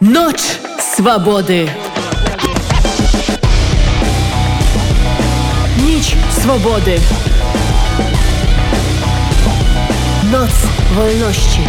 Ночь 0.00 0.58
свободы. 0.96 1.68
Ніч 5.76 6.14
свободи. 6.42 7.00
Ноц 10.32 10.50
вольнощі. 10.94 11.66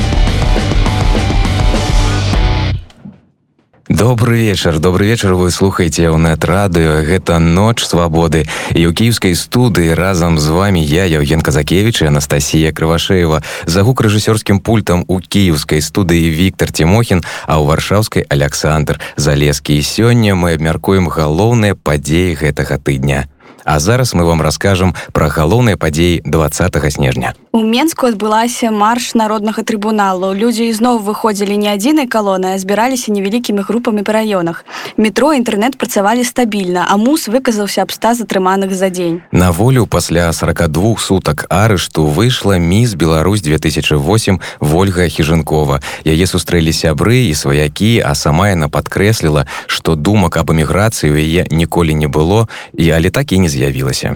Добры 3.90 4.38
вечар 4.38 4.80
добрый 4.80 5.06
вечар 5.06 5.34
вы 5.38 5.52
слухаеце 5.54 6.10
ў 6.10 6.18
нет 6.18 6.42
радыё 6.42 7.06
гэта 7.06 7.38
ноч 7.38 7.86
свабоды 7.86 8.42
і 8.74 8.82
ў 8.82 8.90
кіевскай 8.90 9.38
студыі 9.38 9.94
разам 9.94 10.42
з 10.42 10.50
вами 10.50 10.82
я 10.82 11.06
Евген 11.06 11.38
казакевич 11.38 12.02
і 12.02 12.10
Анастасія 12.10 12.74
крывашеева 12.74 13.46
за 13.70 13.86
гук 13.86 14.02
рэжысёрскім 14.02 14.58
пультам 14.58 15.06
у 15.06 15.22
кіеўскай 15.22 15.78
студыі 15.78 16.34
Віктор 16.34 16.74
Тимохін 16.74 17.22
а 17.46 17.62
ў 17.62 17.70
варшаўскай 17.70 18.26
Александр 18.26 18.98
залескі 19.14 19.78
і 19.78 19.86
сёння 19.86 20.34
мы 20.34 20.58
абмяркуем 20.58 21.06
галоўныя 21.06 21.78
падзеі 21.78 22.34
гэтага 22.42 22.82
тыдня 22.82 23.30
А 23.66 23.80
зараз 23.80 24.14
мы 24.14 24.24
вам 24.24 24.42
раскажам 24.42 24.94
пра 25.12 25.26
галоўныя 25.26 25.76
падзеі 25.76 26.22
20 26.24 26.78
снежня. 26.92 27.34
У 27.50 27.64
Менску 27.64 28.06
адбылася 28.06 28.70
марш 28.70 29.14
народнага 29.18 29.64
трыбуналу. 29.66 30.30
Людзі 30.36 30.68
ізноў 30.70 31.00
выходзілі 31.02 31.56
не 31.56 31.72
адзінай 31.72 32.06
калоны, 32.06 32.54
а 32.54 32.58
збіраліся 32.62 33.10
невялікімі 33.10 33.66
групамі 33.66 34.06
па 34.06 34.12
раёнах. 34.12 34.62
Метро 34.96 35.32
і 35.32 35.40
інтэрнэт 35.42 35.80
працавалі 35.80 36.22
стабільна, 36.22 36.86
а 36.86 36.94
мус 37.00 37.26
выказаўся 37.26 37.82
аб 37.82 37.90
ста 37.90 38.14
затрыманых 38.14 38.70
за 38.70 38.86
дзень. 38.90 39.22
На 39.32 39.50
волю 39.50 39.86
пасля 39.86 40.30
42 40.32 40.96
сутак 40.98 41.46
арышту 41.48 42.06
выйшла 42.06 42.58
міс 42.58 42.94
Беларусь 42.94 43.40
2008 43.40 44.38
Вольга 44.60 45.08
Хіжынкова. 45.08 45.80
Яе 46.04 46.26
сустрэлі 46.26 46.70
сябры 46.70 47.26
і 47.26 47.34
сваякі, 47.34 47.98
а 48.04 48.14
сама 48.14 48.52
яна 48.54 48.68
падкрэсліла, 48.68 49.48
што 49.66 49.96
думак 49.96 50.36
аб 50.36 50.52
эміграцыі 50.52 51.10
ў 51.10 51.18
яе 51.24 51.42
ніколі 51.50 51.98
не 51.98 52.06
было, 52.06 52.46
і 52.76 52.90
але 52.92 53.10
так 53.10 53.32
і 53.32 53.38
не 53.40 53.48
з'явілася. 53.51 54.15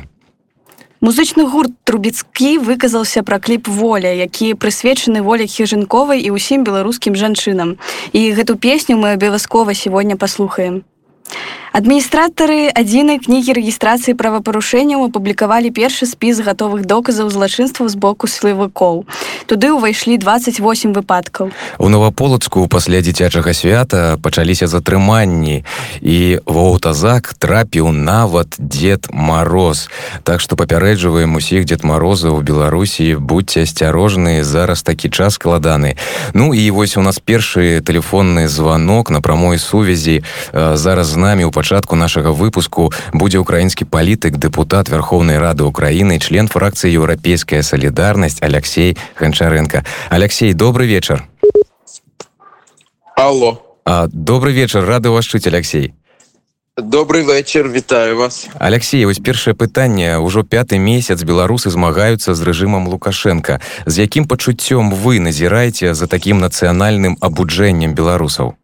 Музычны 1.04 1.44
гурт 1.46 1.76
трубецкі 1.84 2.58
выказаўся 2.66 3.22
пра 3.22 3.38
кліп 3.38 3.68
воля, 3.68 4.10
які 4.16 4.56
прысвечаны 4.56 5.22
волі 5.22 5.46
хіжынковай 5.46 6.24
і 6.24 6.34
ўсім 6.34 6.64
беларускім 6.64 7.14
жанчынам. 7.20 7.76
І 8.16 8.32
гэту 8.32 8.56
песню 8.56 8.96
мы 8.98 9.14
абавязкова 9.20 9.76
сёння 9.76 10.16
паслухаем. 10.16 10.82
Адміністратары 11.71 12.67
адзінай 12.75 13.23
кнігі 13.23 13.55
рэгістрацыі 13.55 14.19
правапарушэнняў 14.19 15.07
апублікавалі 15.07 15.71
першы 15.71 16.03
спіс 16.03 16.43
гатовых 16.43 16.83
доказаў 16.83 17.31
злачынстваў 17.31 17.87
з 17.87 17.95
боку 17.95 18.27
слывыкоў. 18.27 19.07
Туды 19.47 19.71
ўвайшлі 19.71 20.19
28 20.19 20.91
выпадкаў. 20.91 21.55
У 21.79 21.87
новаполацку 21.87 22.67
пасля 22.67 22.99
дзіцячага 23.07 23.55
свята 23.55 24.19
пачаліся 24.19 24.67
затрыманні 24.67 25.63
і 26.03 26.43
воўтазак 26.43 27.39
трапіў 27.39 27.95
нават 27.95 28.59
дзед 28.59 29.07
мароз. 29.15 29.87
Так 30.27 30.43
што 30.43 30.59
папярэджваем 30.59 31.39
усіх 31.39 31.71
дзед 31.71 31.87
мароза 31.87 32.35
ў 32.35 32.43
Беларусі 32.43 33.15
будьце 33.15 33.63
асцярожныя 33.63 34.43
зараз 34.43 34.83
такі 34.83 35.07
час 35.07 35.39
складаны. 35.39 35.95
Ну 36.35 36.51
і 36.51 36.67
вось 36.75 36.99
у 36.99 37.03
нас 37.07 37.23
першы 37.23 37.79
тэлефонны 37.79 38.51
званок 38.51 39.15
на 39.15 39.23
прамой 39.23 39.63
сувязі 39.63 40.27
зараз 40.51 41.14
з 41.15 41.17
намі 41.17 41.47
ў 41.47 41.53
пачатку 41.55 41.71
пачатку 41.71 41.95
нашага 41.95 42.31
выпуску 42.35 42.91
будзе 43.13 43.39
украінскі 43.39 43.85
палітык 43.87 44.35
дэпутат 44.43 44.91
Верховнай 44.91 45.39
рады 45.39 45.63
Украіны 45.63 46.19
член 46.19 46.49
фракцыі 46.51 46.91
еўрапейская 46.99 47.63
салідарнасць 47.63 48.43
Алексей 48.43 48.99
Ганчаренко 49.15 49.85
Алексей 50.11 50.53
добрый 50.53 50.89
вечар 50.89 51.23
Алло 53.15 53.63
а, 53.85 54.09
добрый 54.11 54.53
вечар 54.53 54.85
рады 54.85 55.11
вас 55.11 55.25
чуць 55.25 55.47
Алексей 55.47 55.95
добрый 56.77 57.23
вечер 57.23 57.69
вітаю 57.69 58.17
вас 58.17 58.49
Алексей 58.59 59.05
вось 59.05 59.23
першае 59.23 59.55
пытанне 59.55 60.19
ўжо 60.19 60.43
пяты 60.43 60.79
месяц 60.79 61.23
беларусы 61.23 61.71
змагаюцца 61.71 62.35
з 62.35 62.43
рэжымам 62.43 62.89
лукашенко 62.89 63.61
з 63.87 63.95
якім 64.03 64.27
пачуццём 64.27 64.91
вы 64.91 65.21
назіраеце 65.21 65.95
за 65.95 66.07
такім 66.07 66.43
нацыянальным 66.43 67.15
абуджэннем 67.21 67.95
беларусаў 67.95 68.59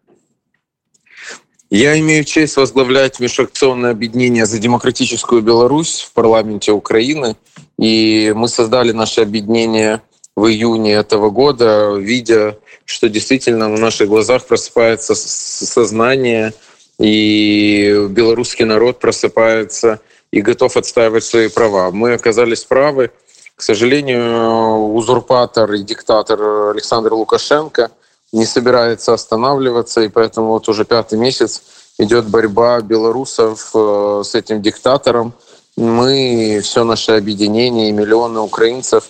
Я 1.71 1.97
имею 1.97 2.25
честь 2.25 2.57
возглавлять 2.57 3.21
межфракционное 3.21 3.91
объединение 3.91 4.45
за 4.45 4.59
демократическую 4.59 5.41
Беларусь 5.41 6.01
в 6.01 6.11
парламенте 6.11 6.73
Украины. 6.73 7.37
И 7.79 8.33
мы 8.35 8.49
создали 8.49 8.91
наше 8.91 9.21
объединение 9.21 10.01
в 10.35 10.47
июне 10.47 10.95
этого 10.95 11.29
года, 11.29 11.95
видя, 11.95 12.57
что 12.83 13.07
действительно 13.07 13.69
на 13.69 13.77
наших 13.77 14.09
глазах 14.09 14.45
просыпается 14.45 15.15
сознание, 15.15 16.53
и 16.99 18.05
белорусский 18.09 18.65
народ 18.65 18.99
просыпается 18.99 20.01
и 20.29 20.41
готов 20.41 20.75
отстаивать 20.75 21.23
свои 21.23 21.47
права. 21.47 21.89
Мы 21.91 22.13
оказались 22.13 22.65
правы. 22.65 23.11
К 23.55 23.61
сожалению, 23.61 24.93
узурпатор 24.93 25.71
и 25.71 25.83
диктатор 25.83 26.71
Александр 26.71 27.13
Лукашенко– 27.13 27.91
не 28.31 28.45
собирается 28.45 29.13
останавливаться, 29.13 30.01
и 30.01 30.07
поэтому 30.07 30.47
вот 30.49 30.69
уже 30.69 30.85
пятый 30.85 31.19
месяц 31.19 31.61
идет 31.97 32.27
борьба 32.27 32.81
белорусов 32.81 33.71
э, 33.73 34.21
с 34.25 34.35
этим 34.35 34.61
диктатором. 34.61 35.33
Мы, 35.75 36.61
все 36.63 36.83
наше 36.83 37.13
объединение 37.13 37.91
миллионы 37.91 38.39
украинцев 38.39 39.05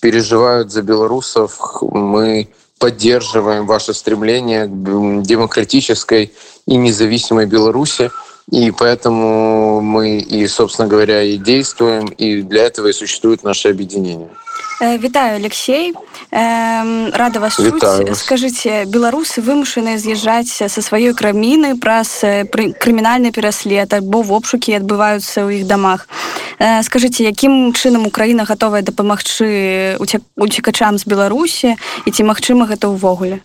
переживают 0.00 0.72
за 0.72 0.82
белорусов. 0.82 1.58
Мы 1.82 2.48
поддерживаем 2.78 3.66
ваше 3.66 3.92
стремление 3.92 4.66
к 4.66 5.22
демократической 5.22 6.32
и 6.66 6.76
независимой 6.76 7.46
Беларуси. 7.46 8.10
И 8.50 8.72
поэтому 8.72 9.80
мы 9.80 10.18
и, 10.18 10.46
собственно 10.48 10.88
говоря, 10.88 11.22
и 11.22 11.36
действуем, 11.36 12.06
и 12.06 12.42
для 12.42 12.64
этого 12.64 12.88
и 12.88 12.92
существует 12.92 13.44
наше 13.44 13.68
объединение. 13.68 14.30
Вітаю 14.80 15.36
Алексей. 15.36 15.92
Рада 17.12 17.38
вас 17.40 17.56
чуць 17.56 18.16
скажите 18.16 18.88
беларусы 18.88 19.44
вымушаныя 19.44 20.00
з'язджаць 20.00 20.48
са 20.48 20.80
сваёй 20.80 21.12
краміны 21.12 21.76
праз 21.76 22.24
крымінальны 22.80 23.28
пераслед 23.28 23.92
альбо 23.92 24.24
в 24.24 24.32
обшукі 24.32 24.80
адбываюцца 24.80 25.44
ў 25.44 25.60
іх 25.60 25.62
дамах 25.68 26.08
скажите 26.56 27.28
якім 27.28 27.76
чынам 27.76 28.08
Украіна 28.08 28.48
гатовая 28.48 28.80
дапамагчы 28.80 30.00
уцекачам 30.40 30.96
з 30.96 31.04
беларусі 31.04 31.76
і 31.76 32.08
ці 32.08 32.24
магчыма 32.24 32.64
гэта 32.64 32.88
ўвогуле? 32.88 33.44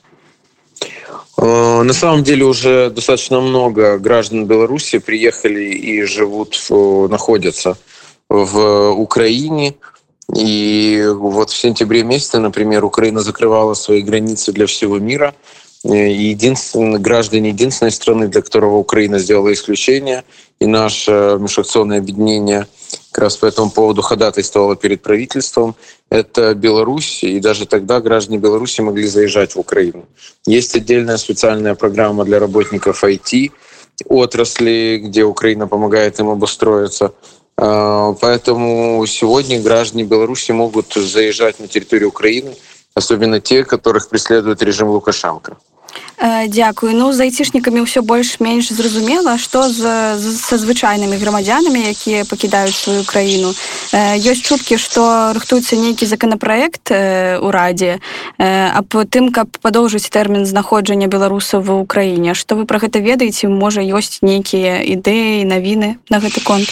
На 1.35 1.91
самом 1.91 2.24
деле 2.24 2.47
уже 2.47 2.90
достаточно 2.90 3.41
много 3.41 4.00
граждан 4.00 4.45
Беларуси 4.45 5.00
приехали 5.00 5.68
и 5.68 6.03
живут, 6.07 6.56
находятся 7.12 7.75
в 8.29 8.56
Украине. 8.95 9.75
И 10.34 11.06
вот 11.13 11.50
в 11.50 11.58
сентябре 11.58 12.03
месяце, 12.03 12.40
например, 12.40 12.84
Украина 12.84 13.22
закрывала 13.22 13.74
свои 13.74 14.02
границы 14.02 14.52
для 14.52 14.66
всего 14.66 14.97
мира. 14.97 15.36
Единственные 15.84 17.00
граждане 17.00 17.50
единственной 17.50 17.91
страны, 17.91 18.28
для 18.28 18.41
которого 18.41 18.78
Украина 18.78 19.19
сделала 19.19 19.53
исключение, 19.53 20.24
и 20.59 20.66
наше 20.66 21.38
межфракционное 21.40 22.00
объединение 22.00 22.66
как 23.12 23.25
раз 23.25 23.38
по 23.38 23.46
этому 23.46 23.69
поводу 23.69 24.02
ходатайствовало 24.02 24.75
перед 24.75 25.03
правительством, 25.03 25.75
это 26.09 26.56
Беларусь, 26.56 27.24
и 27.24 27.40
даже 27.40 27.66
тогда 27.66 28.00
граждане 28.02 28.40
Беларуси 28.40 28.81
могли 28.81 29.06
заезжать 29.07 29.56
в 29.56 29.59
Украину. 29.59 30.06
Есть 30.47 30.75
отдельная 30.75 31.18
специальная 31.18 31.75
программа 31.75 32.25
для 32.25 32.40
работников 32.40 33.03
IT, 33.03 33.52
отрасли, 34.06 35.02
где 35.03 35.24
Украина 35.24 35.68
помогает 35.68 36.19
им 36.19 36.30
обустроиться. 36.30 37.13
А, 37.57 38.13
поэтому 38.19 39.05
сегодня 39.07 39.61
граждане 39.61 40.03
Беларуси 40.03 40.51
могут 40.51 40.93
заезжать 40.93 41.59
на 41.59 41.67
территорию 41.67 42.09
Украины, 42.09 42.55
особенно 42.93 43.39
те, 43.39 43.63
которых 43.63 44.09
преследует 44.09 44.61
режим 44.61 44.89
Лукашенко. 44.89 45.57
Дякую. 46.47 46.95
Ну 46.95 47.11
з 47.13 47.27
айцішнікамі 47.27 47.83
ўсё 47.83 47.99
больш-менш 47.99 48.71
зразумела. 48.71 49.35
Што 49.38 49.68
з, 49.68 50.15
з 50.15 50.25
са 50.39 50.56
звычайнымі 50.56 51.19
грамадзянамі 51.19 51.91
якія 51.91 52.24
пакідаюць 52.24 52.75
сваю 52.75 53.03
краіну 53.03 53.51
ёсць 54.24 54.44
чуткі 54.47 54.80
што 54.80 55.35
рыхтуецца 55.35 55.75
нейкі 55.75 56.07
законапраект 56.07 56.88
у 56.91 57.47
радзе 57.51 58.00
а 58.39 58.80
по 58.88 59.03
тым 59.03 59.30
каб 59.35 59.51
падоўжыць 59.59 60.07
тэрмін 60.07 60.47
знаходжання 60.47 61.12
беларусаў 61.12 61.62
ва 61.68 61.83
ўкраіне 61.83 62.31
што 62.31 62.56
вы 62.56 62.63
пра 62.63 62.80
гэта 62.80 63.03
ведаеце? 63.03 63.51
Можа 63.51 63.83
ёсць 63.83 64.24
нейкія 64.24 64.88
ідэі 64.88 65.44
навіны 65.44 66.00
на 66.07 66.24
гэты 66.24 66.39
конт 66.47 66.71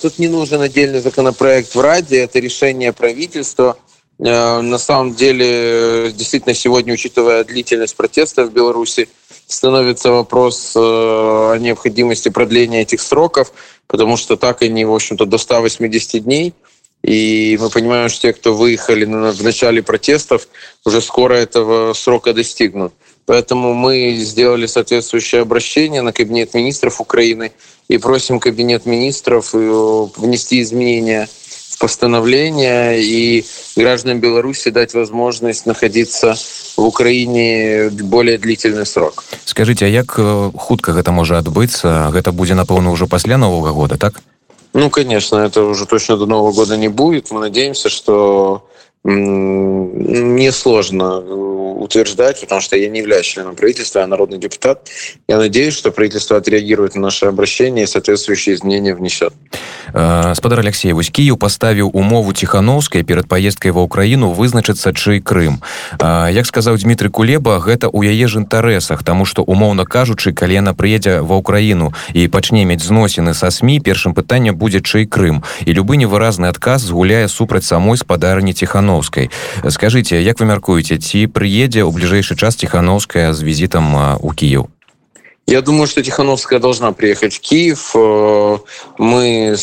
тут 0.00 0.18
не 0.18 0.28
нужен 0.28 0.60
отдельный 0.60 1.00
законопроект 1.00 1.74
в 1.74 1.80
раде 1.80 2.18
это 2.18 2.38
решение 2.38 2.92
правительства 2.92 3.76
Э, 4.18 4.60
на 4.60 4.78
самом 4.78 5.14
деле, 5.14 6.12
действительно, 6.12 6.54
сегодня, 6.54 6.94
учитывая 6.94 7.44
длительность 7.44 7.96
протеста 7.96 8.44
в 8.44 8.52
Беларуси, 8.52 9.08
становится 9.46 10.10
вопрос 10.10 10.72
э, 10.76 10.78
о 10.80 11.56
необходимости 11.56 12.28
продления 12.28 12.82
этих 12.82 13.00
сроков, 13.00 13.52
потому 13.86 14.16
что 14.16 14.36
так 14.36 14.62
они, 14.62 14.84
в 14.84 14.94
общем-то, 14.94 15.26
до 15.26 15.38
180 15.38 16.24
дней. 16.24 16.54
И 17.02 17.58
мы 17.60 17.68
понимаем, 17.68 18.08
что 18.08 18.22
те, 18.22 18.32
кто 18.32 18.54
выехали 18.54 19.04
в 19.04 19.42
начале 19.42 19.82
протестов, 19.82 20.48
уже 20.86 21.02
скоро 21.02 21.34
этого 21.34 21.92
срока 21.92 22.32
достигнут. 22.32 22.94
Поэтому 23.26 23.72
мы 23.72 24.16
сделали 24.16 24.66
соответствующее 24.66 25.42
обращение 25.42 26.02
на 26.02 26.12
Кабинет 26.12 26.52
министров 26.54 27.00
Украины 27.00 27.52
и 27.88 27.96
просим 27.98 28.38
Кабинет 28.38 28.84
министров 28.84 29.54
э, 29.54 30.06
внести 30.16 30.60
изменения 30.60 31.28
в 31.70 31.78
постановление 31.78 33.02
и 33.02 33.44
гражданам 33.76 34.20
Беларуси 34.20 34.70
дать 34.70 34.94
возможность 34.94 35.66
находиться 35.66 36.36
в 36.76 36.82
Украине 36.82 37.90
более 37.90 38.38
длительный 38.38 38.86
срок. 38.86 39.24
Скажите, 39.44 39.86
а 39.86 39.88
як 39.88 40.14
э, 40.18 40.50
хутка 40.54 40.92
гэта 40.92 41.10
можа 41.10 41.38
адбыцца? 41.38 42.10
Гэта 42.12 42.30
будзе 42.32 42.54
напэўна 42.54 42.92
ўжо 42.92 43.06
пасля 43.06 43.38
нового 43.38 43.72
года 43.72 43.96
так? 43.96 44.20
Ну 44.74 44.90
конечно 44.90 45.36
это 45.36 45.62
уже 45.62 45.86
точно 45.86 46.16
до 46.16 46.26
нового 46.26 46.52
года 46.52 46.76
не 46.76 46.88
будет. 46.88 47.30
Мы 47.30 47.40
надеемся 47.40 47.88
что 47.88 48.68
несложно 49.04 51.18
утверждать, 51.18 52.40
потому 52.40 52.60
что 52.60 52.76
я 52.76 52.88
не 52.88 53.00
являюсь 53.00 53.26
членом 53.26 53.56
правительства, 53.56 54.00
я 54.00 54.06
народный 54.06 54.38
депутат. 54.38 54.88
Я 55.28 55.36
надеюсь, 55.36 55.74
что 55.74 55.92
правительство 55.92 56.38
отреагирует 56.38 56.94
на 56.94 57.02
наше 57.02 57.26
обращение 57.26 57.84
и 57.84 57.86
соответствующие 57.86 58.54
изменения 58.54 58.94
внесет. 58.94 59.34
Спадар 59.94 60.58
Алексей 60.58 60.92
вось 60.92 61.08
Кіев 61.08 61.38
поставіў 61.38 61.90
умову 61.94 62.32
ціхановскай 62.32 63.06
перад 63.06 63.30
паездкай 63.30 63.70
ва 63.70 63.86
ўкраіну 63.86 64.34
вызначыцца 64.34 64.90
чый 64.90 65.22
Крым. 65.22 65.62
Як 66.02 66.50
сказаў 66.50 66.74
Дмітрый 66.82 67.14
Кулеба, 67.14 67.62
гэта 67.62 67.86
ў 67.86 68.10
яе 68.10 68.26
ж 68.26 68.42
інтарэсах, 68.42 69.06
таму 69.06 69.22
што 69.22 69.46
умоўна 69.46 69.86
кажучы, 69.86 70.34
калі 70.34 70.58
яна 70.58 70.74
прыедзе 70.74 71.22
ва 71.22 71.38
ўкраіну 71.38 71.94
і 72.10 72.26
пачне 72.26 72.66
мець 72.66 72.82
зносіны 72.82 73.38
са 73.38 73.54
СМі, 73.54 73.78
першым 73.78 74.18
пытаннем 74.18 74.58
будзе 74.58 74.82
чый 74.82 75.06
Крым. 75.06 75.46
І 75.62 75.70
любы 75.70 75.94
невыразны 75.94 76.50
адказ 76.50 76.82
згуляе 76.82 77.30
супраць 77.30 77.70
самой 77.70 77.94
спадарні 77.94 78.50
ціхановскай. 78.50 79.30
Скажыце, 79.62 80.18
як 80.18 80.42
вы 80.42 80.50
мяркуеце, 80.50 80.98
ці 80.98 81.30
прыедзе 81.30 81.86
ў 81.86 81.94
бліжэйшы 81.94 82.34
час 82.34 82.58
ціхановская 82.58 83.30
з 83.30 83.46
візітам 83.46 84.18
у 84.18 84.34
Кіев? 84.34 84.73
Я 85.46 85.60
думаю, 85.60 85.86
что 85.86 86.02
Тихановская 86.02 86.58
должна 86.58 86.92
приехать 86.92 87.34
в 87.34 87.40
Киев. 87.40 87.92
Э, 87.94 88.58
мы 88.96 89.56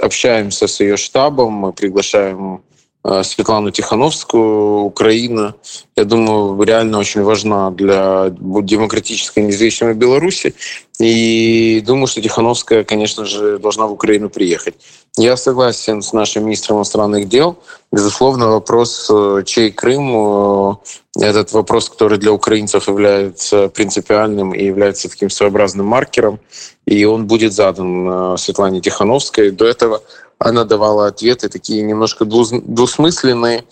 общаемся 0.00 0.68
с 0.68 0.80
ее 0.80 0.96
штабом, 0.96 1.52
мы 1.52 1.72
приглашаем 1.72 2.62
э, 3.04 3.22
Светлану 3.24 3.70
Тихановскую, 3.70 4.82
Украина. 4.82 5.54
Я 5.98 6.04
думаю, 6.04 6.62
реально 6.62 6.98
очень 6.98 7.22
важна 7.22 7.70
для 7.70 8.28
демократической 8.28 9.40
независимой 9.40 9.94
Беларуси. 9.94 10.54
И 11.00 11.82
думаю, 11.86 12.06
что 12.06 12.20
Тихановская, 12.20 12.84
конечно 12.84 13.24
же, 13.24 13.58
должна 13.58 13.86
в 13.86 13.92
Украину 13.92 14.28
приехать. 14.28 14.74
Я 15.16 15.38
согласен 15.38 16.02
с 16.02 16.12
нашим 16.12 16.44
министром 16.44 16.76
иностранных 16.76 17.30
дел. 17.30 17.56
Безусловно, 17.92 18.48
вопрос, 18.48 19.10
э, 19.10 19.42
чей 19.46 19.70
Крым, 19.70 20.12
э, 20.14 20.74
этот 21.18 21.52
вопрос, 21.52 21.88
который 21.88 22.18
для 22.18 22.32
украинцев 22.32 22.88
является 22.88 23.68
принципиальным 23.68 24.52
и 24.52 24.66
является 24.66 25.08
таким 25.08 25.30
своеобразным 25.30 25.86
маркером, 25.86 26.40
и 26.84 27.06
он 27.06 27.26
будет 27.26 27.54
задан 27.54 28.34
э, 28.34 28.36
Светлане 28.36 28.82
Тихановской. 28.82 29.50
До 29.50 29.64
этого 29.64 30.02
она 30.38 30.64
давала 30.64 31.06
ответы 31.06 31.48
такие 31.48 31.80
немножко 31.80 32.26
двусмысленные 32.26 33.64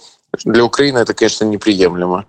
Для 0.46 0.64
Украины 0.64 1.00
это, 1.00 1.14
конечно, 1.14 1.46
неприемлемо. 1.46 2.26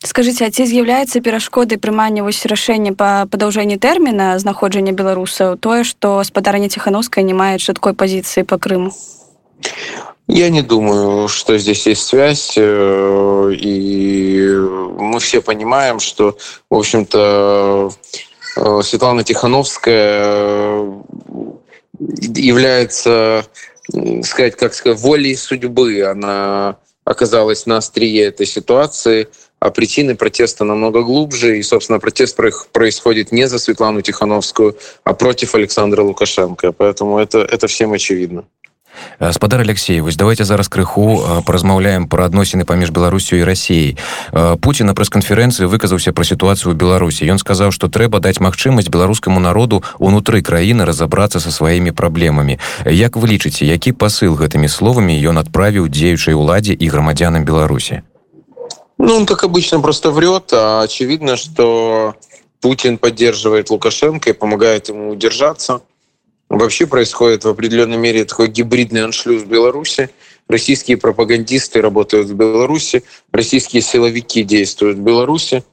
скажите 0.00 0.46
а 0.46 0.50
ці 0.50 0.64
з'яўляецца 0.64 1.20
перашкодай 1.20 1.76
прымання 1.76 2.24
вось 2.24 2.40
рашэння 2.48 2.96
па 2.96 3.28
падаўжэнні 3.28 3.76
тэрміна 3.76 4.38
знаходжання 4.40 4.96
беларусаў 4.96 5.60
тое 5.60 5.84
што 5.84 6.24
спадарня 6.24 6.72
ціхановская 6.72 7.20
не 7.20 7.36
мае 7.36 7.60
чаткой 7.60 7.92
пазіцыі 7.92 8.48
по 8.48 8.56
крыму 8.56 8.96
Я 10.32 10.48
не 10.48 10.62
думаю, 10.62 11.28
что 11.28 11.58
здесь 11.58 11.86
есть 11.88 12.06
связь, 12.06 12.54
э, 12.56 13.52
и 13.52 14.54
мы 14.96 15.18
все 15.18 15.42
понимаем, 15.42 15.98
что, 15.98 16.38
в 16.70 16.76
общем-то, 16.76 17.90
э, 18.56 18.82
Светлана 18.82 19.24
Тихановская 19.24 20.22
э, 20.22 21.02
является, 21.98 23.44
сказать, 24.22 24.54
как 24.54 24.74
сказать, 24.74 25.00
волей 25.00 25.34
судьбы. 25.34 26.04
Она 26.04 26.76
оказалась 27.05 27.65
на 27.65 27.77
острие 27.77 28.25
этой 28.25 28.45
ситуации– 28.45 29.29
а 29.65 29.71
причины 29.71 30.15
протеста 30.15 30.63
намного 30.63 31.01
глубже, 31.01 31.57
и, 31.57 31.63
собственно, 31.63 31.99
протест 31.99 32.37
происходит 32.71 33.31
не 33.31 33.47
за 33.47 33.57
Светлану 33.57 34.01
Тихановскую, 34.01 34.77
а 35.03 35.13
против 35.13 35.55
Александра 35.55 36.03
Лукашенко. 36.03 36.71
Поэтому 36.71 37.17
это, 37.17 37.39
это 37.39 37.65
всем 37.67 37.93
очевидно. 37.93 38.45
спадар 39.32 39.60
Алексей 39.60 40.00
вось 40.00 40.16
давайте 40.16 40.44
зараз 40.44 40.68
крыху 40.68 41.42
паразмаўляем 41.46 42.08
пра 42.08 42.26
адносіны 42.26 42.64
паміж 42.64 42.90
беларусю 42.90 43.36
і 43.36 43.44
рассіяй 43.44 43.96
Пуін 44.32 44.90
на 44.90 44.94
прэс-канферэнцыі 44.98 45.70
выказаўся 45.70 46.12
пра 46.12 46.24
сітуацыю 46.24 46.72
ў 46.72 46.76
беларусі 46.76 47.28
ён 47.30 47.38
сказаў 47.38 47.70
што 47.70 47.86
трэба 47.88 48.18
даць 48.18 48.42
магчымасць 48.42 48.90
беларускаму 48.90 49.40
народу 49.40 49.82
унутры 49.98 50.42
краіны 50.42 50.84
разабрацца 50.84 51.38
са 51.40 51.54
сваімі 51.54 51.92
праблемамі 51.92 52.58
Як 52.84 53.16
вы 53.16 53.30
лічыце 53.30 53.64
які 53.64 53.92
пасыл 53.92 54.34
гэтымі 54.34 54.68
словамі 54.68 55.14
ён 55.22 55.38
адправіў 55.38 55.86
дзеючай 55.86 56.34
уладзе 56.34 56.74
і 56.74 56.86
грамадзянам 56.88 57.44
беларусі 57.44 58.02
Ну, 59.02 59.16
он, 59.16 59.24
как 59.24 59.44
обычно, 59.44 59.80
просто 59.80 60.10
врет. 60.10 60.52
А 60.52 60.82
очевидно, 60.82 61.38
что 61.38 62.16
Путин 62.60 62.98
поддерживает 62.98 63.70
Лукашенко 63.70 64.28
и 64.28 64.34
помогает 64.34 64.90
ему 64.90 65.08
удержаться. 65.08 65.80
Вообще 66.55 66.87
происходит 66.87 67.43
в 67.43 67.49
определенной 67.49 67.97
мере 67.97 68.23
такой 68.23 68.47
гибридный 68.47 69.03
аншлюз 69.03 69.43
Беларуси. 69.43 70.09
Российские 70.47 70.95
пропагандисты 70.95 71.81
работают 71.81 72.29
в 72.29 72.33
Беларуси, 72.33 73.03
российские 73.33 73.81
силовики 73.81 74.41
действуют 74.41 74.97
в 74.97 75.01
Беларуси. 75.01 75.65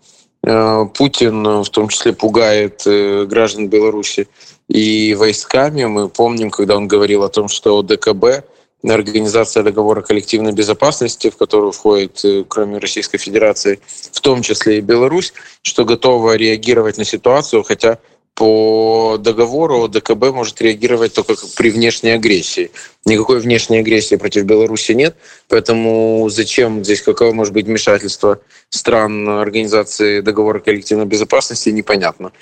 Э, 0.45 0.85
Путин 0.93 1.63
в 1.63 1.69
том 1.71 1.89
числе 1.89 2.13
пугает 2.13 2.83
э, 2.87 3.27
граждан 3.27 3.69
Беларуси 3.69 4.27
и 4.69 5.15
войсками. 5.15 5.85
Мы 5.85 6.09
помним, 6.09 6.51
когда 6.51 6.77
он 6.77 6.89
говорил 6.89 7.23
о 7.23 7.29
том, 7.29 7.47
что 7.47 7.81
ДКБ 7.83 8.45
Организация 8.85 9.63
договора 9.63 10.03
коллективной 10.03 10.51
безопасности, 10.53 11.31
в 11.31 11.37
которую 11.37 11.71
входит, 11.71 12.25
э, 12.25 12.45
кроме 12.49 12.79
Российской 12.79 13.19
Федерации, 13.19 13.79
в 14.11 14.21
том 14.21 14.43
числе 14.43 14.79
и 14.79 14.81
Беларусь, 14.81 15.33
что 15.63 15.85
готова 15.85 16.35
реагировать 16.35 16.99
на 16.99 17.05
ситуацию, 17.05 17.63
хотя 17.63 17.99
по 18.35 19.19
договору 19.19 19.89
ДКБ 19.89 20.33
может 20.33 20.61
реагировать 20.63 21.13
только 21.13 21.35
при 21.57 21.71
внешней 21.71 22.11
агрессии. 22.11 22.71
Никакой 23.05 23.41
внешней 23.41 23.79
агрессии 23.79 24.17
против 24.17 24.45
Беларуси 24.45 24.93
нет, 24.93 25.17
поэтому 25.49 26.29
зачем 26.31 26.83
здесь, 26.83 27.03
какое 27.03 27.33
может 27.33 27.53
быть 27.53 27.67
вмешательство 27.67 28.41
стран 28.71 29.29
Организации 29.29 30.21
договора 30.21 30.61
коллективной 30.61 31.07
безопасности, 31.07 31.69
непонятно. 31.69 32.33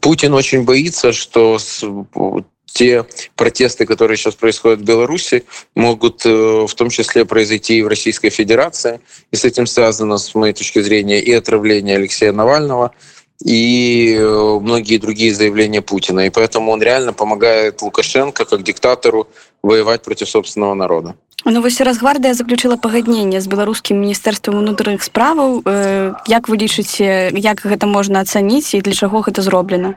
Путин 0.00 0.34
очень 0.34 0.64
боится, 0.64 1.12
что 1.12 1.58
те 2.66 3.06
протесты, 3.34 3.86
которые 3.86 4.16
сейчас 4.16 4.34
происходят 4.34 4.80
в 4.80 4.84
Беларуси, 4.84 5.44
могут 5.74 6.24
э, 6.26 6.66
в 6.66 6.74
том 6.74 6.90
числе 6.90 7.24
произойти 7.24 7.78
и 7.78 7.82
в 7.82 7.88
Российской 7.88 8.30
Федерации. 8.30 9.00
И 9.32 9.36
с 9.36 9.44
этим 9.44 9.66
связано, 9.66 10.18
с 10.18 10.34
моей 10.34 10.52
точки 10.52 10.80
зрения, 10.80 11.20
и 11.20 11.32
отравление 11.32 11.96
Алексея 11.96 12.32
Навального, 12.32 12.92
и 13.44 14.16
э, 14.18 14.58
многие 14.60 14.98
другие 14.98 15.34
заявления 15.34 15.82
Путина. 15.82 16.26
И 16.26 16.30
поэтому 16.30 16.72
он 16.72 16.82
реально 16.82 17.12
помогает 17.12 17.82
Лукашенко, 17.82 18.44
как 18.44 18.62
диктатору, 18.62 19.28
воевать 19.62 20.02
против 20.02 20.28
собственного 20.28 20.74
народа. 20.74 21.14
Ну, 21.44 21.62
вось 21.62 21.80
разгвардыя 21.80 22.34
заключила 22.34 22.76
пагадненне 22.76 23.40
з 23.40 23.46
беларускім 23.46 24.02
міністэрствам 24.02 24.58
унутраных 24.58 25.06
справаў 25.06 25.62
як 26.26 26.50
вы 26.50 26.58
лічыце 26.58 27.30
як 27.30 27.62
гэта 27.62 27.86
можна 27.86 28.26
ацаніць 28.26 28.74
і 28.74 28.82
для 28.82 28.92
чаго 28.92 29.22
гэта 29.22 29.42
зроблена 29.42 29.94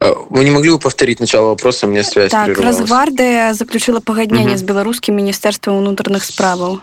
вы 0.00 0.44
не 0.44 0.50
могли 0.50 0.70
бы 0.70 0.78
повторить 0.78 1.20
начало 1.20 1.48
вопроса, 1.48 1.86
меня 1.86 2.04
связь 2.04 2.30
Так, 2.30 2.58
Разгвардия 2.58 3.52
заключила 3.52 4.00
погоднение 4.00 4.54
угу. 4.54 4.58
с 4.58 4.62
Белорусским 4.62 5.16
министерством 5.16 5.78
внутренних 5.78 6.24
справ. 6.24 6.80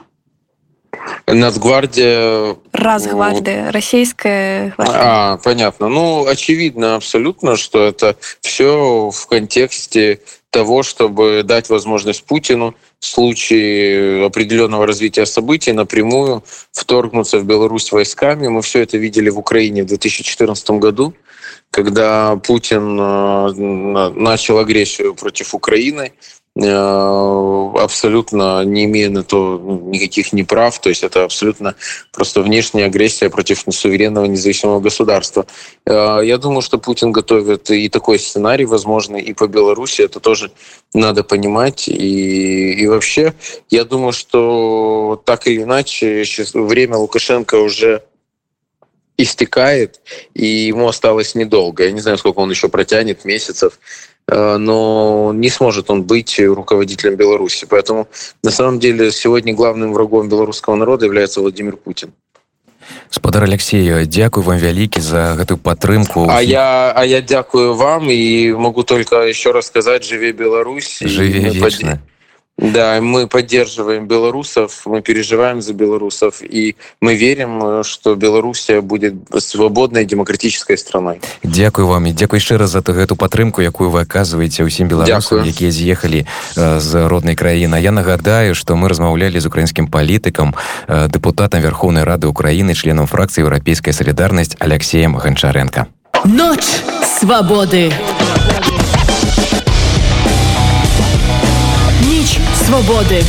Нацгвардия... 1.28 2.56
Разгвардия, 2.75 3.72
российская 3.72 4.74
гвардия. 4.75 5.01
А, 5.01 5.38
понятно. 5.38 5.88
Ну, 5.88 6.27
очевидно 6.27 6.96
абсолютно, 6.96 7.55
что 7.55 7.84
это 7.84 8.15
все 8.41 9.10
в 9.12 9.27
контексте 9.27 10.22
того, 10.50 10.84
чтобы 10.84 11.44
дать 11.44 11.70
возможность 11.70 12.24
Путину 12.24 12.75
в 13.00 13.05
случае 13.05 14.25
определенного 14.25 14.88
развития 14.88 15.25
событий 15.25 15.74
напрямую 15.74 16.44
вторгнуться 16.72 17.39
в 17.39 17.46
Беларусь 17.46 17.91
войсками. 17.91 18.48
Мы 18.48 18.62
все 18.62 18.82
это 18.82 18.98
видели 18.98 19.29
в 19.29 19.39
Украине 19.39 19.84
в 19.84 19.88
2014 19.88 20.70
году 20.72 21.13
когда 21.72 22.38
Путин 22.38 22.98
э, 22.98 24.10
начал 24.17 24.60
агрессию 24.60 25.13
против 25.13 25.53
Украины, 25.53 26.13
абсолютно 26.58 28.64
не 28.64 28.86
имея 28.86 29.10
на 29.10 29.24
то 29.24 29.60
ну, 29.62 29.90
никаких 29.90 30.32
неправ, 30.32 30.80
то 30.80 30.88
есть 30.88 31.04
это 31.04 31.26
абсолютно 31.26 31.76
просто 32.14 32.42
внешняя 32.42 32.86
агрессия 32.86 33.30
против 33.30 33.66
суверенного 33.70 34.26
независимого 34.26 34.80
государства. 34.80 35.46
Э, 35.86 36.22
я 36.24 36.38
думаю, 36.38 36.62
что 36.62 36.78
Путин 36.78 37.12
готовит 37.12 37.70
и 37.70 37.90
такой 37.90 38.20
сценарий, 38.20 38.66
возможно, 38.66 39.18
и 39.18 39.34
по 39.34 39.48
Беларуси, 39.48 40.04
это 40.04 40.22
тоже 40.22 40.52
надо 40.94 41.26
понимать. 41.26 41.90
И, 41.90 42.72
и 42.72 42.88
вообще, 42.88 43.34
я 43.70 43.84
думаю, 43.84 44.14
что 44.14 45.22
так 45.26 45.48
или 45.48 45.64
иначе, 45.64 46.24
время 46.54 46.96
Лукашенко 46.96 47.56
уже 47.56 48.04
истекает, 49.18 50.00
и 50.34 50.46
ему 50.46 50.88
осталось 50.88 51.36
недолго. 51.36 51.84
Я 51.84 51.92
не 51.92 52.02
знаю, 52.02 52.18
сколько 52.18 52.40
он 52.40 52.50
еще 52.50 52.70
протянет, 52.70 53.26
месяцев, 53.26 53.74
э, 53.74 54.15
но 54.27 55.32
не 55.34 55.50
сможет 55.50 55.89
он 55.89 56.03
быть 56.03 56.39
руководителем 56.39 57.15
Беларуси. 57.15 57.67
Поэтому 57.70 58.08
на 58.44 58.51
самом 58.51 58.79
деле 58.79 59.12
сегодня 59.12 59.53
главным 59.53 59.94
врагом 59.94 60.29
белорусского 60.29 60.75
народа 60.75 61.05
является 61.05 61.41
Владимир 61.41 61.77
Путин. 61.77 62.12
спадар 63.10 63.44
Алексею 63.44 64.05
дзякуй 64.05 64.44
вам 64.44 64.58
вялікі 64.58 65.01
за 65.01 65.36
гэтую 65.39 65.58
падтрымку 65.58 66.27
а 66.29 66.41
я 66.41 66.94
а 66.96 67.05
я 67.05 67.22
дзякую 67.22 67.75
вам 67.75 68.12
і 68.12 68.53
могу 68.53 68.84
только 68.84 69.25
еще 69.25 69.51
раз 69.51 69.67
сказать 69.67 70.03
жыве 70.03 70.32
Беларусь 70.32 71.00
жыве 71.01 71.50
вечна. 71.50 72.01
Да, 72.58 73.02
мы 73.02 73.28
поддерживаем 73.28 74.08
белорусов, 74.08 74.84
мы 74.86 75.02
переживаем 75.02 75.62
за 75.62 75.74
белорусов, 75.74 76.42
и 76.42 76.78
мы 77.02 77.16
верим, 77.16 77.84
что 77.84 78.16
Белоруссия 78.16 78.80
будет 78.80 79.14
свободной 79.40 80.06
демократической 80.06 80.78
страной. 80.78 81.20
Дякую 81.44 81.88
вам 81.88 82.06
и 82.06 82.12
дякую 82.14 82.40
еще 82.40 82.56
раз 82.56 82.72
за 82.72 82.80
эту 82.80 83.18
падтрымку, 83.18 83.62
якую 83.62 83.90
вы 83.90 84.02
оказываете 84.08 84.64
ўсім 84.64 84.88
беларусам, 84.88 85.44
якія 85.44 85.72
з'ехалі 85.72 86.24
э, 86.56 86.80
з 86.80 87.08
роднай 87.08 87.36
краіны. 87.36 87.76
Я 87.76 87.92
нагадаю, 87.92 88.56
что 88.56 88.76
мы 88.76 88.88
размаўлялі 88.88 89.40
з 89.40 89.46
украінскім 89.46 89.92
палітыкам, 89.92 90.56
э, 90.88 91.10
депутатам 91.12 91.60
Верховной 91.60 92.04
Рады 92.04 92.28
Украины, 92.28 92.74
членом 92.74 93.06
фракции 93.06 93.42
Европейская 93.42 93.92
солидарность 93.92 94.56
Алексеем 94.60 95.18
Гончаренко. 95.18 95.88
Ночь 96.24 96.80
свободы. 97.20 97.92
Swobody. 102.66 103.24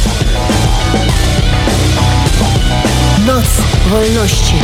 Noc 3.26 3.44
wolności. 3.90 4.54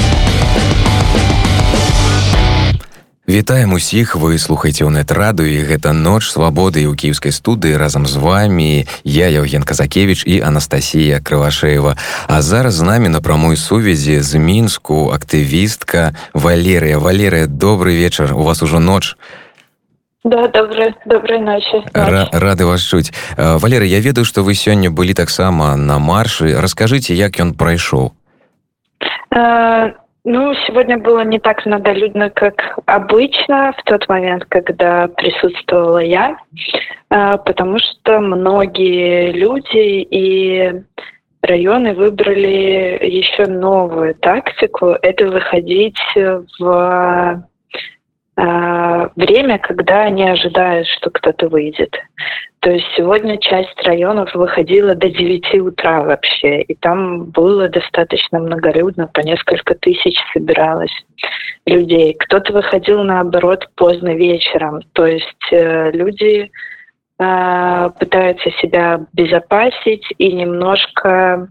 Вітаем 3.29 3.73
усіх. 3.73 4.17
Вы 4.17 4.39
слухаеце 4.39 4.85
ў 4.85 4.91
нетраду 4.91 5.45
і 5.45 5.63
гэта 5.63 5.93
ноч 5.93 6.27
свабоды 6.33 6.85
ў 6.89 6.97
кіевскай 6.97 7.33
студыі 7.33 7.77
разам 7.77 8.07
з 8.07 8.17
вами 8.17 8.85
я 9.05 9.29
Евген 9.29 9.63
казакевич 9.63 10.25
і 10.27 10.41
Анастасія 10.41 11.21
крывашеева 11.21 11.97
А 12.27 12.43
зараз 12.43 12.75
з 12.75 12.83
намі 12.83 13.09
на 13.09 13.21
прамой 13.21 13.57
сувязі 13.57 14.21
з 14.21 14.35
мінску 14.35 15.15
актывістка 15.15 16.17
Валерыя 16.35 16.99
Валерыя 16.99 17.47
добрый 17.47 17.97
вечар 17.97 18.35
у 18.35 18.43
вас 18.43 18.63
ужо 18.63 18.81
ноч 18.81 19.17
Да, 20.25 20.47
добрый, 20.49 20.95
доброй 21.05 21.41
ночи. 21.41 21.83
Ра 21.93 22.29
рады 22.33 22.65
вас 22.65 22.81
чуць. 22.81 23.11
Валера, 23.37 23.85
я 23.85 23.99
ведаю, 23.99 24.25
што 24.25 24.43
вы 24.43 24.55
сёння 24.55 24.91
былі 24.91 25.15
таксама 25.15 25.75
на 25.77 25.99
маршы. 25.99 26.55
Расскажите, 26.55 27.15
як 27.15 27.41
ён 27.41 27.55
прайшоў? 27.55 28.13
Э, 29.35 29.93
ну, 30.25 30.55
сегодня 30.67 30.99
было 30.99 31.25
не 31.25 31.41
так 31.41 31.67
многолюдно, 31.67 32.31
как 32.31 32.79
обычно, 32.87 33.73
в 33.77 33.83
тот 33.85 34.09
момент, 34.09 34.45
когда 34.49 35.09
присутствовала 35.09 35.99
я, 35.99 36.37
э, 37.11 37.33
потому 37.45 37.79
что 37.81 38.21
многие 38.21 39.33
люди 39.33 40.07
и 40.09 40.83
районы 41.43 41.95
выбрали 41.95 43.01
еще 43.03 43.47
новую 43.47 44.15
тактику. 44.15 44.97
Это 45.03 45.27
выходить 45.27 45.99
в 46.61 47.45
время, 48.37 49.59
когда 49.59 50.03
они 50.03 50.29
ожидают, 50.29 50.89
что 50.89 51.11
кто-то 51.11 51.49
выйдет. 51.49 51.95
То 52.63 52.71
есть 52.71 52.87
сегодня 52.97 53.39
часть 53.39 53.83
районов 53.83 54.33
выходила 54.35 54.95
до 54.95 55.11
9 55.11 55.61
утра 55.63 56.03
вообще, 56.03 56.63
и 56.63 56.77
там 56.77 57.25
было 57.25 57.69
достаточно 57.69 58.39
многолюдно, 58.39 59.09
по 59.09 59.19
несколько 59.21 59.75
тысяч 59.75 60.17
собиралось 60.33 60.95
людей. 61.67 62.15
Кто-то 62.15 62.53
выходил, 62.53 63.03
наоборот, 63.03 63.69
поздно 63.75 64.15
вечером. 64.15 64.81
То 64.93 65.07
есть 65.07 65.53
э, 65.53 65.91
люди 65.91 66.53
э, 67.19 67.91
пытаются 67.99 68.51
себя 68.53 69.07
безопасить 69.13 70.07
и 70.19 70.33
немножко 70.33 71.49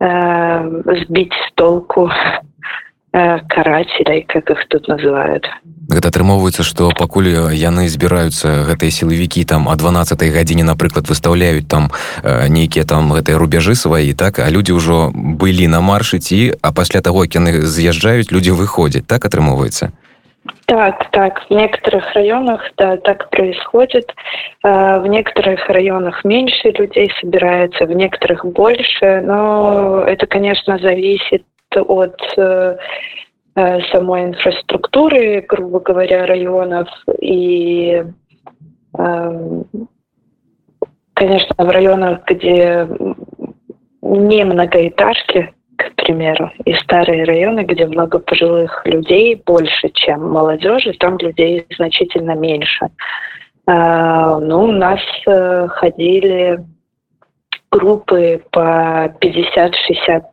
э, 0.00 0.82
сбить 1.04 1.34
с 1.34 1.52
толку 1.54 2.10
э, 3.15 3.39
карателей, 3.47 4.23
как 4.27 4.49
их 4.49 4.67
тут 4.69 4.87
называют. 4.87 5.45
гэта 5.91 6.07
атрымоўваецца 6.07 6.63
што 6.63 6.91
пакуль 6.95 7.29
яны 7.51 7.87
збіраюцца 7.91 8.71
гэтыя 8.71 8.91
сілавікі 8.95 9.43
там 9.43 9.67
а 9.67 9.75
12 9.75 10.23
гадзіне 10.31 10.63
напрыклад 10.63 11.11
выставляюць 11.11 11.67
там 11.67 11.91
э, 12.23 12.47
нейкія 12.47 12.85
там 12.87 13.11
гэтыя 13.11 13.37
рубяжы 13.37 13.75
свае 13.75 14.15
так 14.15 14.39
а 14.39 14.47
людзі 14.49 14.79
ўжо 14.79 15.11
былі 15.13 15.67
на 15.67 15.81
маршы 15.81 16.23
ці 16.23 16.55
а 16.61 16.71
пасля 16.71 17.01
таго 17.01 17.27
як 17.27 17.35
яны 17.35 17.67
з'язджаюць 17.67 18.31
людзі 18.31 18.55
выходзяць 18.55 19.07
так 19.07 19.25
атрымоўваецца 19.25 19.91
Так, 20.65 21.11
так, 21.11 21.45
в 21.49 21.53
некоторых 21.53 22.13
районах 22.13 22.61
да, 22.77 22.97
так 22.97 23.29
происходит. 23.29 24.09
Э, 24.63 24.99
в 24.99 25.05
некоторых 25.05 25.67
районах 25.67 26.23
меньше 26.23 26.71
людей 26.71 27.11
собирается, 27.19 27.85
в 27.85 27.91
некоторых 27.91 28.45
больше. 28.45 29.21
Но 29.21 30.03
это, 30.07 30.25
конечно, 30.25 30.79
зависит 30.79 31.43
от 31.82 32.16
э, 32.36 32.76
Э, 33.58 33.80
самой 33.90 34.24
инфраструктуры, 34.24 35.42
грубо 35.48 35.80
говоря, 35.80 36.26
районов. 36.26 36.88
И, 37.22 38.04
эм, 38.98 39.64
конечно, 41.14 41.64
в 41.64 41.70
районах, 41.70 42.20
где 42.26 42.86
не 44.02 44.44
многоэтажки, 44.44 45.54
к 45.76 45.94
примеру, 45.94 46.52
и 46.66 46.74
старые 46.74 47.24
районы, 47.24 47.60
где 47.60 47.86
много 47.86 48.18
пожилых 48.18 48.82
людей 48.84 49.42
больше, 49.46 49.88
чем 49.94 50.30
молодежи, 50.30 50.92
там 51.00 51.16
людей 51.16 51.66
значительно 51.74 52.32
меньше. 52.32 52.90
Э, 53.66 54.38
ну, 54.38 54.64
у 54.64 54.72
нас 54.72 55.00
ходили 55.24 56.62
группы 57.70 58.42
по 58.50 59.14
50-60 59.18 60.24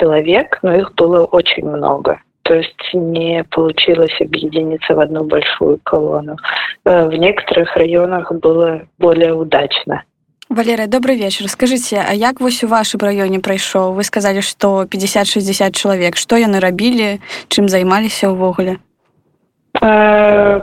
человек, 0.00 0.58
но 0.62 0.74
их 0.74 0.94
было 0.94 1.24
очень 1.24 1.66
много 1.66 2.20
то 2.46 2.54
есть 2.54 2.94
не 2.94 3.42
получилось 3.50 4.16
объединиться 4.20 4.94
в 4.94 5.00
одну 5.00 5.24
большую 5.24 5.80
колонну. 5.82 6.36
Э, 6.84 7.08
в 7.08 7.14
некоторых 7.14 7.76
районах 7.76 8.30
было 8.30 8.82
более 8.98 9.34
удачно. 9.34 10.04
Валерия, 10.48 10.86
добрый 10.86 11.16
вечер. 11.16 11.48
Скажите, 11.48 12.04
а 12.08 12.14
як 12.14 12.40
вось 12.40 12.62
у 12.62 12.68
вашем 12.68 13.00
районе 13.00 13.40
прайшоў? 13.40 13.94
Вы 13.94 14.04
сказали, 14.04 14.40
что 14.40 14.84
50-60 14.84 15.72
человек. 15.72 16.16
Что 16.16 16.36
яны 16.36 16.60
рабілі, 16.60 17.18
чым 17.48 17.68
займаліся 17.68 18.30
ўвогуле? 18.30 18.78
Э, 19.82 20.60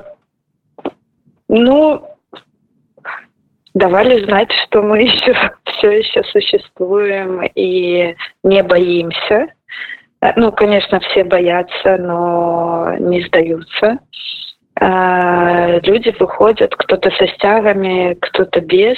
ну, 1.49 2.01
давали 3.78 4.24
знать, 4.24 4.50
что 4.64 4.82
мы 4.82 5.02
еще 5.02 5.34
все 5.64 5.90
еще 5.90 6.22
существуем 6.24 7.42
и 7.54 8.14
не 8.42 8.62
боимся. 8.62 9.48
Э, 10.20 10.32
ну, 10.36 10.52
конечно, 10.52 11.00
все 11.00 11.24
боятся, 11.24 11.96
но 11.98 12.94
не 12.98 13.22
сдаются. 13.22 13.98
Э, 14.80 15.80
люди 15.80 16.14
выходят, 16.18 16.74
кто-то 16.74 17.10
со 17.12 17.26
стягами, 17.28 18.14
кто-то 18.20 18.60
без, 18.60 18.96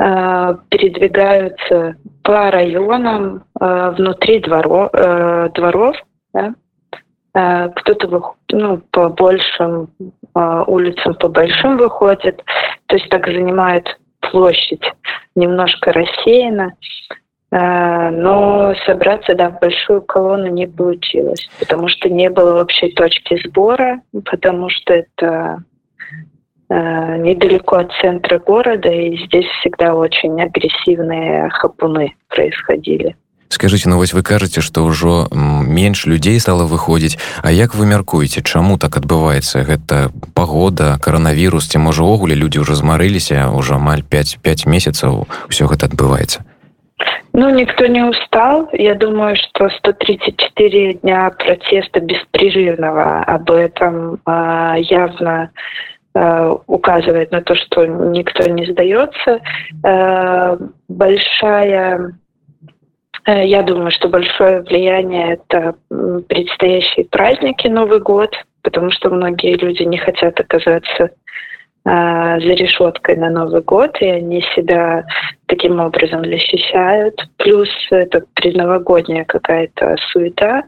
э, 0.00 0.56
передвигаются 0.70 1.96
по 2.22 2.50
районам 2.50 3.44
внутри 3.54 4.40
дворов, 4.40 4.90
дворов 5.54 5.96
да? 6.34 6.54
Кто-то 7.76 8.34
ну, 8.50 8.78
по 8.90 9.08
большим 9.10 9.88
улицам, 10.34 11.14
по 11.14 11.28
большим 11.28 11.76
выходит, 11.76 12.42
то 12.86 12.96
есть 12.96 13.08
так 13.10 13.26
занимает 13.26 13.98
площадь 14.20 14.82
немножко 15.34 15.92
рассеяна. 15.92 16.72
Э, 17.50 18.10
но 18.10 18.74
собраться 18.86 19.34
да, 19.34 19.50
в 19.50 19.58
большую 19.60 20.02
колонну 20.02 20.48
не 20.48 20.66
получилось, 20.66 21.48
потому 21.58 21.88
что 21.88 22.10
не 22.10 22.28
было 22.28 22.60
общей 22.60 22.92
точки 22.92 23.40
сбора, 23.46 24.02
потому 24.26 24.68
что 24.68 24.92
это 24.94 25.62
э, 26.68 27.16
недалеко 27.16 27.76
от 27.76 27.92
центра 28.02 28.38
города, 28.38 28.90
и 28.90 29.16
здесь 29.24 29.46
всегда 29.60 29.94
очень 29.94 30.40
агрессивные 30.42 31.48
хапуны 31.50 32.14
происходили. 32.28 33.16
Скажите, 33.48 33.88
ну 33.88 33.96
вось 33.96 34.12
вы 34.12 34.22
кажаце, 34.22 34.60
што 34.60 34.84
ўжо 34.84 35.28
менш 35.32 36.04
людзей 36.06 36.38
стала 36.40 36.64
выходзіць, 36.64 37.18
А 37.42 37.50
як 37.50 37.74
вы 37.74 37.86
мяркуеце, 37.86 38.42
чаму 38.42 38.78
так 38.78 38.96
адбываецца 38.96 39.64
гэта 39.64 40.10
пагода, 40.34 40.98
каранавірус, 41.00 41.68
ці 41.68 41.78
можа 41.78 42.02
увогуле 42.02 42.34
людзі 42.34 42.60
ўжо 42.60 42.74
змарыліся 42.74 43.48
ўжо 43.48 43.80
амаль 43.80 44.04
5, 44.04 44.38
5 44.42 44.66
месяцаў 44.66 45.26
усё 45.48 45.64
гэта 45.66 45.88
адбываецца. 45.88 46.44
Ну, 47.32 47.50
никто 47.50 47.86
не 47.86 48.02
устал. 48.02 48.68
Я 48.72 48.94
думаю, 48.94 49.36
что 49.36 49.68
134 49.70 50.94
дня 50.94 51.30
протеста 51.30 52.00
беспрерывного 52.00 53.22
об 53.22 53.50
этом 53.50 54.20
э, 54.26 54.74
явно 54.80 55.50
э, 56.14 56.54
указывает 56.66 57.30
на 57.30 57.40
то, 57.42 57.54
что 57.54 57.86
никто 57.86 58.48
не 58.50 58.66
сдается. 58.66 59.40
Э, 59.84 60.56
большая 60.88 62.18
я 63.32 63.62
думаю, 63.62 63.90
что 63.90 64.08
большое 64.08 64.62
влияние 64.62 65.34
это 65.34 65.74
предстоящие 66.28 67.06
праздники, 67.06 67.66
Новый 67.68 68.00
год, 68.00 68.34
потому 68.62 68.90
что 68.90 69.10
многие 69.10 69.54
люди 69.56 69.82
не 69.82 69.98
хотят 69.98 70.40
оказаться 70.40 71.10
а, 71.84 72.38
за 72.40 72.52
решеткой 72.52 73.16
на 73.16 73.30
Новый 73.30 73.62
год, 73.62 73.96
и 74.00 74.06
они 74.06 74.42
себя 74.54 75.06
таким 75.46 75.80
образом 75.80 76.24
защищают. 76.24 77.14
Плюс 77.36 77.68
это 77.90 78.24
предновогодняя 78.34 79.24
какая-то 79.24 79.96
суета, 80.10 80.64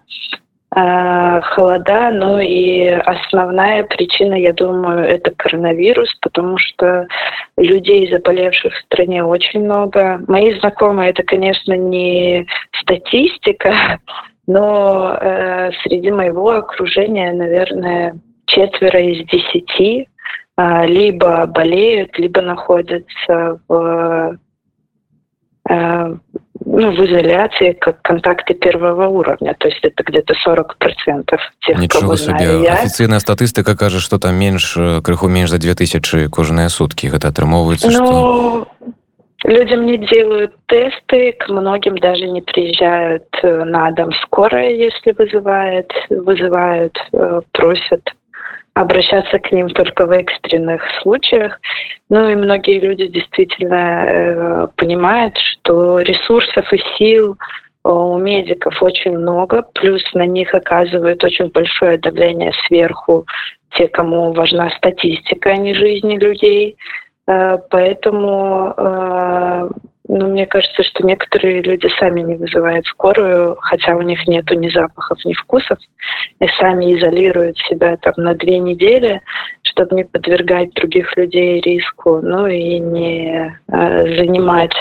холода, 0.72 2.10
ну 2.12 2.38
и 2.38 2.84
основная 2.86 3.82
причина, 3.82 4.34
я 4.34 4.52
думаю, 4.52 5.04
это 5.04 5.32
коронавирус, 5.32 6.14
потому 6.22 6.58
что 6.58 7.08
людей, 7.56 8.08
заболевших 8.12 8.72
в 8.72 8.82
стране, 8.82 9.24
очень 9.24 9.64
много. 9.64 10.22
Мои 10.28 10.56
знакомые, 10.60 11.10
это, 11.10 11.24
конечно, 11.24 11.72
не 11.72 12.46
статистика, 12.82 13.98
но 14.46 15.18
э, 15.20 15.70
среди 15.82 16.12
моего 16.12 16.50
окружения, 16.50 17.32
наверное, 17.32 18.20
четверо 18.46 19.00
из 19.00 19.26
десяти 19.26 20.08
э, 20.56 20.86
либо 20.86 21.46
болеют, 21.46 22.16
либо 22.18 22.42
находятся 22.42 23.60
в 23.68 24.38
э, 25.68 26.16
ну, 26.72 26.92
в 26.92 27.04
изоляции 27.04 27.72
как 27.72 28.00
контакты 28.02 28.54
первого 28.54 29.08
уровня. 29.08 29.54
То 29.58 29.68
есть 29.68 29.80
это 29.82 30.04
где-то 30.04 30.34
40% 30.46 31.36
тех, 31.66 31.78
Ничего 31.78 32.00
кого 32.00 32.16
себе. 32.16 32.38
знаю 32.38 32.62
я. 32.62 32.74
Официальная 32.74 33.18
статистика 33.18 33.76
кажа, 33.76 33.98
что 33.98 34.18
там 34.18 34.36
меньше, 34.36 35.00
крыху 35.02 35.26
меньше 35.26 35.52
за 35.52 35.58
2000 35.58 36.28
кожные 36.28 36.68
сутки. 36.68 37.10
Это 37.12 37.28
отрымовывается, 37.28 37.88
ну, 37.88 37.94
что... 37.94 38.68
Людям 39.42 39.86
не 39.86 39.96
делают 39.96 40.52
тесты, 40.66 41.32
к 41.32 41.48
многим 41.48 41.96
даже 41.96 42.26
не 42.26 42.42
приезжают 42.42 43.24
э, 43.42 43.64
на 43.64 43.90
дом 43.90 44.10
скорая, 44.22 44.70
если 44.70 45.12
вызывает, 45.12 45.90
вызывают, 46.10 46.94
э, 47.12 47.40
просят 47.52 48.02
обращаться 48.74 49.38
к 49.38 49.52
ним 49.52 49.68
только 49.70 50.06
в 50.06 50.10
экстренных 50.10 50.82
случаях. 51.02 51.60
Ну 52.08 52.28
и 52.28 52.34
многие 52.34 52.78
люди 52.78 53.06
действительно 53.08 54.04
э, 54.06 54.68
понимают, 54.76 55.36
что 55.38 56.00
ресурсов 56.00 56.72
и 56.72 56.78
сил 56.96 57.36
у 57.82 58.18
медиков 58.18 58.82
очень 58.82 59.18
много, 59.18 59.62
плюс 59.74 60.02
на 60.14 60.26
них 60.26 60.54
оказывают 60.54 61.24
очень 61.24 61.48
большое 61.48 61.98
давление 61.98 62.52
сверху 62.66 63.26
те, 63.70 63.88
кому 63.88 64.32
важна 64.32 64.70
статистика, 64.70 65.50
а 65.50 65.56
не 65.56 65.74
жизни 65.74 66.18
людей. 66.18 66.76
Э, 67.26 67.58
поэтому 67.70 68.74
ну, 70.12 70.29
мне 70.29 70.45
кажется, 70.45 70.83
что 70.83 71.07
некоторые 71.07 71.62
люди 71.62 71.88
сами 72.00 72.21
не 72.23 72.35
вызывают 72.35 72.85
скорую, 72.87 73.57
хотя 73.61 73.95
у 73.95 74.02
них 74.02 74.26
нету 74.26 74.55
ни 74.55 74.69
запахов, 74.69 75.25
ни 75.25 75.33
вкусов, 75.35 75.79
и 76.40 76.49
сами 76.59 76.99
изолируют 76.99 77.57
себя 77.59 77.97
там 77.97 78.14
на 78.17 78.35
две 78.35 78.59
недели, 78.59 79.21
чтобы 79.62 79.95
не 79.95 80.05
подвергать 80.05 80.75
других 80.75 81.17
людей 81.17 81.61
риску, 81.61 82.21
ну 82.21 82.49
и 82.49 82.81
не 82.81 83.57
э, 83.69 84.17
занимать 84.17 84.75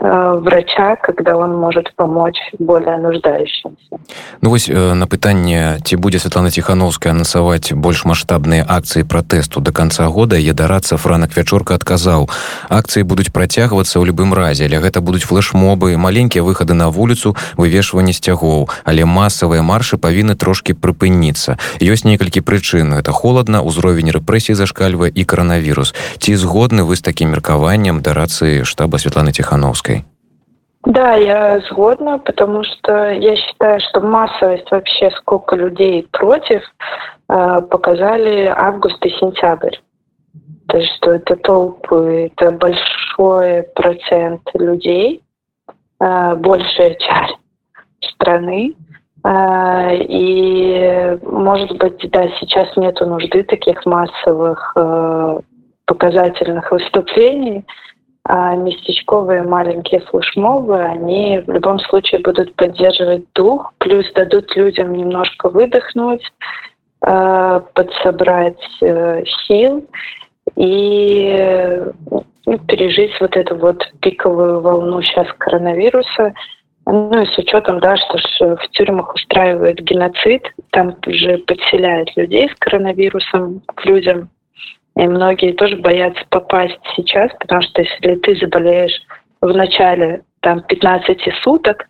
врача 0.00 0.96
когда 0.96 1.36
он 1.36 1.56
может 1.56 1.94
помочь 1.96 2.38
более 2.58 2.96
нуждающимся. 2.98 3.98
Ну 4.40 4.50
вось 4.50 4.68
э, 4.68 4.94
на 4.94 5.06
пытанне 5.06 5.78
ці 5.84 5.96
будзе 5.96 6.18
Светлана 6.18 6.50
тихохановская 6.50 7.12
анансаваць 7.12 7.72
больш 7.72 8.04
маштабныя 8.04 8.64
акцыі 8.68 9.04
пратэсту 9.04 9.60
до 9.60 9.72
конца 9.72 10.06
года. 10.06 10.36
Едарацца 10.36 10.96
франак 10.96 11.36
вячорка 11.36 11.74
адказаў 11.74 12.28
акцыі 12.68 13.02
будуць 13.02 13.32
працягвацца 13.32 13.98
ў 13.98 14.06
любым 14.06 14.34
разе. 14.34 14.66
Але 14.66 14.78
гэта 14.78 15.00
будуць 15.00 15.26
флешмобы 15.26 15.96
маленькія 15.96 16.44
выхады 16.44 16.74
на 16.74 16.90
вуліцу 16.90 17.34
вывешванне 17.56 18.12
сцягоў 18.12 18.68
але 18.84 19.04
масавыя 19.04 19.62
маршы 19.62 19.98
павінны 19.98 20.36
трошки 20.36 20.72
прыпыніцца 20.72 21.58
ёсць 21.80 22.04
некалькі 22.04 22.40
прычын. 22.40 22.94
Это 22.94 23.10
холодна 23.12 23.62
ўзровень 23.62 24.14
рэпрэсій 24.14 24.54
зашкальвае 24.54 25.10
і 25.10 25.24
коронавірус. 25.24 25.94
Ці 26.18 26.36
згодны 26.36 26.84
вы 26.84 26.96
з 26.96 27.02
такім 27.02 27.34
меркаваннем? 27.34 28.00
Да 28.02 28.14
рацыі 28.14 28.64
штаба 28.64 28.98
Светланы 28.98 29.32
тихохановской 29.32 29.87
Да, 30.84 31.14
я 31.14 31.60
сгодна, 31.60 32.18
потому 32.18 32.62
что 32.62 33.10
я 33.10 33.36
считаю, 33.36 33.80
что 33.80 34.00
массовость 34.00 34.70
вообще, 34.70 35.10
сколько 35.10 35.56
людей 35.56 36.06
против, 36.12 36.62
э, 37.28 37.60
показали 37.62 38.46
август 38.46 39.04
и 39.04 39.10
сентябрь. 39.10 39.76
То 40.68 40.78
есть, 40.78 40.94
что 40.96 41.12
это 41.12 41.34
толпы, 41.36 42.30
это 42.32 42.52
большой 42.52 43.64
процент 43.74 44.42
людей, 44.54 45.22
э, 46.00 46.34
большая 46.36 46.94
часть 46.94 47.38
страны. 48.00 48.74
Э, 49.24 49.96
и, 49.96 51.18
может 51.22 51.76
быть, 51.76 52.08
да, 52.10 52.28
сейчас 52.38 52.76
нету 52.76 53.04
нужды 53.04 53.42
таких 53.42 53.84
массовых 53.84 54.76
показательных 55.86 56.70
выступлений, 56.70 57.64
а 58.30 58.54
местечковые 58.56 59.42
маленькие 59.42 60.00
флешмобы, 60.02 60.78
они 60.78 61.42
в 61.46 61.50
любом 61.50 61.78
случае 61.78 62.20
будут 62.20 62.54
поддерживать 62.56 63.24
дух, 63.34 63.72
плюс 63.78 64.04
дадут 64.12 64.54
людям 64.54 64.92
немножко 64.92 65.48
выдохнуть, 65.48 66.22
э, 67.06 67.60
подсобрать 67.72 68.60
э, 68.82 69.24
сил 69.46 69.86
и 70.56 71.82
ну, 72.44 72.58
пережить 72.66 73.18
вот 73.18 73.34
эту 73.34 73.56
вот 73.56 73.82
пиковую 74.02 74.60
волну 74.60 75.00
сейчас 75.00 75.26
коронавируса. 75.38 76.34
Ну 76.84 77.22
и 77.22 77.26
с 77.26 77.38
учетом, 77.38 77.80
да, 77.80 77.96
что 77.96 78.18
ж 78.18 78.56
в 78.56 78.68
тюрьмах 78.72 79.14
устраивают 79.14 79.80
геноцид, 79.80 80.42
там 80.70 80.96
же 81.06 81.38
подселяют 81.38 82.14
людей 82.14 82.50
с 82.50 82.54
коронавирусом 82.58 83.62
к 83.74 83.86
людям, 83.86 84.28
и 84.97 85.07
многие 85.07 85.53
тоже 85.53 85.77
боятся 85.77 86.23
попасть 86.29 86.79
сейчас, 86.95 87.31
потому 87.39 87.61
что 87.61 87.81
если 87.81 88.15
ты 88.15 88.35
заболеешь 88.35 89.01
в 89.41 89.47
начале 89.47 90.21
там 90.41 90.61
15 90.61 91.19
суток, 91.41 91.87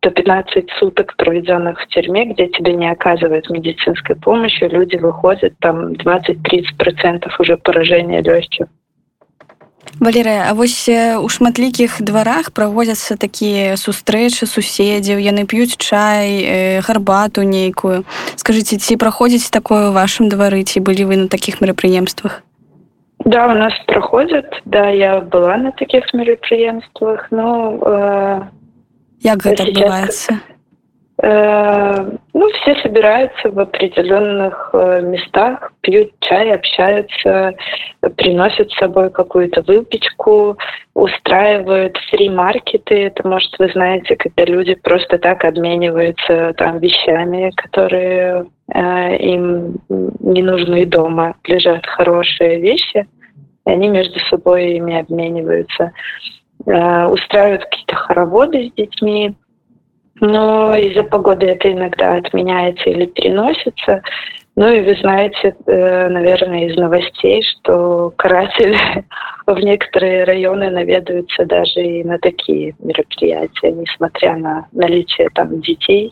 то 0.00 0.10
15 0.10 0.70
суток, 0.78 1.16
проведенных 1.16 1.80
в 1.80 1.86
тюрьме, 1.88 2.26
где 2.26 2.46
тебе 2.48 2.74
не 2.74 2.90
оказывают 2.90 3.48
медицинской 3.48 4.16
помощи, 4.16 4.64
люди 4.64 4.96
выходят, 4.96 5.54
там 5.60 5.92
20-30% 5.94 7.26
уже 7.38 7.56
поражения 7.56 8.20
легких. 8.20 8.66
Валерыя 10.00 10.50
А 10.50 10.54
вось 10.54 10.88
у 10.88 11.28
шматлікіх 11.28 12.02
дварах 12.02 12.52
праводзяцца 12.52 13.16
такія 13.16 13.76
сустрэчы 13.76 14.46
суседзяў 14.46 15.22
яны 15.22 15.46
п'юць 15.46 15.78
чай 15.78 16.80
гарбату 16.82 17.44
нейкую 17.46 18.04
скажитеце 18.36 18.82
ці 18.82 18.96
праходзіць 18.96 19.54
такое 19.54 19.88
ў 19.88 19.94
вашым 19.94 20.28
двары 20.28 20.64
ці 20.64 20.80
былі 20.80 21.04
вы 21.08 21.16
на 21.16 21.28
такіх 21.28 21.60
мерапрыемствах 21.60 22.42
да, 23.25 23.47
у 23.47 23.53
нас 23.53 23.73
проходят. 23.85 24.45
Да, 24.65 24.89
я 24.89 25.21
была 25.21 25.57
на 25.57 25.71
таких 25.71 26.13
мероприятиях, 26.13 27.27
но... 27.31 27.77
Э, 27.85 28.41
Як 29.19 29.45
это 29.45 29.63
отбывается? 29.63 30.33
Э, 30.33 30.58
ну, 31.21 32.49
все 32.53 32.75
собираются 32.81 33.51
в 33.51 33.59
определенных 33.59 34.69
э, 34.71 35.01
местах, 35.01 35.73
пьют 35.81 36.11
чай, 36.21 36.53
общаются, 36.53 37.53
приносят 38.15 38.71
с 38.71 38.77
собой 38.77 39.09
какую-то 39.09 39.61
выпечку, 39.63 40.57
устраивают 40.93 41.97
фри-маркеты. 42.09 43.07
Это, 43.07 43.27
может, 43.27 43.51
вы 43.59 43.69
знаете, 43.73 44.15
когда 44.15 44.45
люди 44.45 44.75
просто 44.75 45.17
так 45.17 45.43
обмениваются 45.43 46.53
там 46.55 46.79
вещами, 46.79 47.51
которые 47.57 48.45
э, 48.73 49.17
им 49.17 49.75
не 49.89 50.41
нужны 50.41 50.85
дома. 50.85 51.35
Лежат 51.45 51.85
хорошие 51.85 52.61
вещи, 52.61 53.05
и 53.65 53.69
они 53.69 53.89
между 53.89 54.19
собой 54.29 54.75
ими 54.75 55.01
обмениваются. 55.01 55.91
Э, 56.65 57.07
устраивают 57.07 57.65
какие-то 57.65 57.95
хороводы 57.95 58.69
с 58.69 58.73
детьми 58.73 59.35
но 60.19 60.75
из-за 60.75 61.03
погоды 61.03 61.47
это 61.47 61.71
иногда 61.71 62.15
отменяется 62.15 62.89
или 62.89 63.05
переносится. 63.05 64.01
Ну 64.55 64.69
и 64.69 64.81
вы 64.81 64.95
знаете, 64.95 65.55
э, 65.67 66.09
наверное, 66.09 66.67
из 66.67 66.75
новостей, 66.75 67.41
что 67.43 68.11
каратели 68.17 68.77
в 69.47 69.57
некоторые 69.59 70.25
районы 70.25 70.69
наведаются 70.69 71.45
даже 71.45 71.81
и 71.81 72.03
на 72.03 72.19
такие 72.19 72.75
мероприятия, 72.79 73.71
несмотря 73.71 74.35
на 74.35 74.67
наличие 74.73 75.29
там 75.33 75.61
детей. 75.61 76.11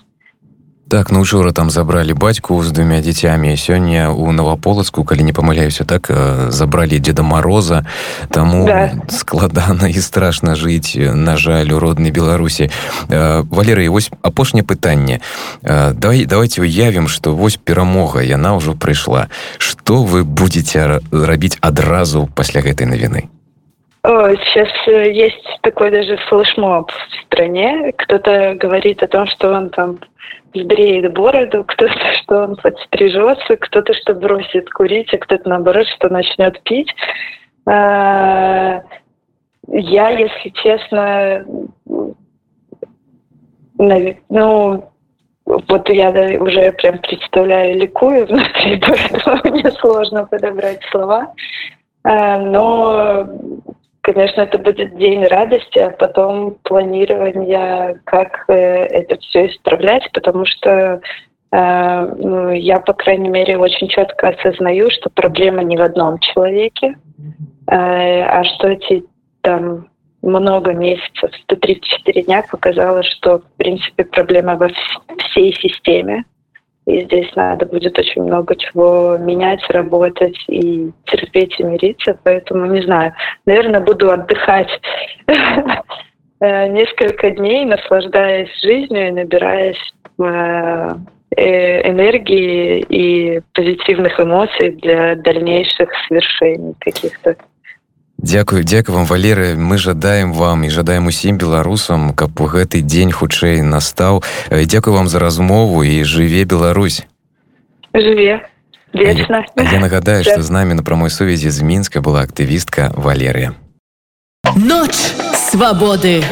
Так 0.93 1.11
ну 1.11 1.21
учора 1.21 1.53
там 1.53 1.71
забралі 1.71 2.13
бацьку 2.13 2.63
з 2.63 2.69
двумя 2.69 3.01
дзіцямі 3.01 3.57
сёння 3.57 4.13
у 4.13 4.29
наваполацку 4.29 5.05
калі 5.09 5.25
не 5.25 5.33
памыляюся 5.33 5.89
так 5.89 6.11
забралі 6.53 7.01
деда 7.01 7.23
мороза 7.23 7.87
таму 8.29 8.67
да. 8.67 8.93
складана 9.09 9.89
і 9.89 9.97
страшна 9.97 10.53
жыць 10.53 10.93
на 11.01 11.41
жаль 11.41 11.73
у 11.73 11.81
роднай 11.81 12.13
беларусі 12.13 12.69
валеры 13.09 13.89
вось 13.89 14.13
апошняе 14.21 14.69
пытанне 14.69 15.25
давай 15.65 16.29
давайте 16.29 16.61
уявім 16.61 17.09
что 17.09 17.33
вось 17.33 17.57
перамога 17.57 18.21
яна 18.21 18.61
ўжо 18.61 18.77
прыйшла 18.77 19.33
что 19.57 20.05
вы 20.05 20.29
будете 20.29 21.01
рабіць 21.09 21.57
адразу 21.65 22.29
пасля 22.37 22.61
гэтай 22.61 22.85
навіны 22.85 23.33
о, 24.04 24.30
сейчас 24.36 24.70
э, 24.88 25.12
есть 25.12 25.60
такой 25.62 25.92
даже 25.92 26.18
флешмоб 26.30 26.92
в 26.92 27.26
стране. 27.26 27.94
Кто-то 27.98 28.56
говорит 28.56 29.02
о 29.04 29.08
том, 29.08 29.28
что 29.28 29.52
он 29.52 29.70
там 29.70 30.00
сбреет 30.54 31.14
бороду, 31.14 31.64
кто-то, 31.64 32.14
что 32.24 32.44
он 32.44 32.56
подстрижется, 32.56 33.58
кто-то, 33.58 33.94
что 33.94 34.14
бросит 34.14 34.70
курить, 34.70 35.14
а 35.14 35.18
кто-то, 35.18 35.50
наоборот, 35.50 35.88
что 35.88 36.10
начнет 36.10 36.62
пить. 36.64 36.94
А, 37.66 38.82
я, 39.68 40.10
если 40.10 40.50
честно, 40.50 41.46
ну, 43.78 44.92
вот 45.46 45.90
я 45.90 46.10
уже 46.40 46.72
прям 46.74 47.00
представляю, 47.00 47.78
ликую 47.78 48.26
внутри, 48.26 48.80
поэтому 48.86 49.56
мне 49.56 49.72
сложно 49.74 50.26
подобрать 50.26 50.82
слова. 50.92 51.34
А, 52.04 52.38
но, 52.40 53.28
конечно, 54.08 54.42
это 54.42 54.58
будет 54.58 54.98
день 54.98 55.26
радости, 55.26 55.80
а 55.80 55.90
потом 55.90 56.56
планирование, 56.64 58.00
как 58.06 58.46
э, 58.48 58.54
это 58.54 59.18
все 59.20 59.48
исправлять, 59.48 60.10
потому 60.14 60.46
что 60.46 61.02
э, 61.52 62.16
ну, 62.18 62.52
я, 62.52 62.80
по 62.80 62.94
крайней 62.94 63.28
мере, 63.28 63.58
очень 63.58 63.90
четко 63.90 64.30
осознаю, 64.30 64.90
что 64.92 65.10
проблема 65.10 65.62
не 65.62 65.76
в 65.76 65.82
одном 65.82 66.20
человеке, 66.20 66.96
э, 67.70 68.22
а 68.22 68.46
что 68.46 68.70
эти 68.70 69.04
там 69.42 69.90
много 70.22 70.72
месяцев, 70.72 71.30
134 71.44 72.24
дня 72.24 72.44
показало, 72.50 73.04
что, 73.04 73.40
в 73.40 73.58
принципе, 73.58 74.06
проблема 74.06 74.56
во 74.56 74.70
всей 75.18 75.54
системе. 75.54 76.24
И 76.88 77.04
здесь 77.04 77.30
надо 77.36 77.66
будет 77.66 78.00
очень 78.00 78.24
много 78.24 78.56
чего 78.56 79.18
менять, 79.18 79.60
работать 79.70 80.38
и 80.48 80.90
терпеть 81.06 81.60
и 81.60 81.64
мириться. 81.64 82.18
Поэтому 82.24 82.66
не 82.68 82.82
знаю. 82.82 83.14
Наверное, 83.46 83.82
буду 83.82 84.10
отдыхать 84.10 84.70
э, 85.28 86.68
несколько 86.70 87.32
дней, 87.32 87.66
наслаждаясь 87.66 88.50
жизнью 88.62 89.10
и 89.10 89.12
набираясь 89.12 89.94
э, 90.18 90.90
э, 91.36 91.92
энергии 91.92 92.86
и 92.88 93.42
позитивных 93.54 94.18
эмоций 94.18 94.72
для 94.82 95.16
дальнейших 95.16 95.90
свершений 96.08 96.74
каких-то. 96.80 97.36
Дякую 98.23 98.63
дзякую 98.63 98.99
вам 98.99 99.07
валеры 99.07 99.57
мы 99.57 99.79
жадаем 99.79 100.33
вам 100.33 100.63
і 100.63 100.71
жадаем 100.71 101.11
усім 101.11 101.39
беларусам 101.43 102.15
каб 102.15 102.39
гэты 102.39 102.79
дзень 102.79 103.11
хутчэй 103.11 103.67
настаў 103.67 104.23
дзякую 104.47 104.95
вам 104.95 105.09
за 105.09 105.19
размову 105.19 105.83
і 105.83 106.05
жыве 106.07 106.45
Беларусь 106.45 107.03
жыве 107.93 108.47
вечна 108.95 109.43
я, 109.57 109.73
я 109.73 109.81
нагадаю 109.81 110.23
что 110.23 110.41
з 110.41 110.51
намі 110.51 110.75
на 110.75 110.83
прамой 110.87 111.11
сувязі 111.11 111.51
з 111.51 111.63
мінска 111.67 111.99
была 111.99 112.23
актывістка 112.23 112.95
валерыя 112.95 113.59
ноч 114.55 114.95
свабоды 115.51 116.23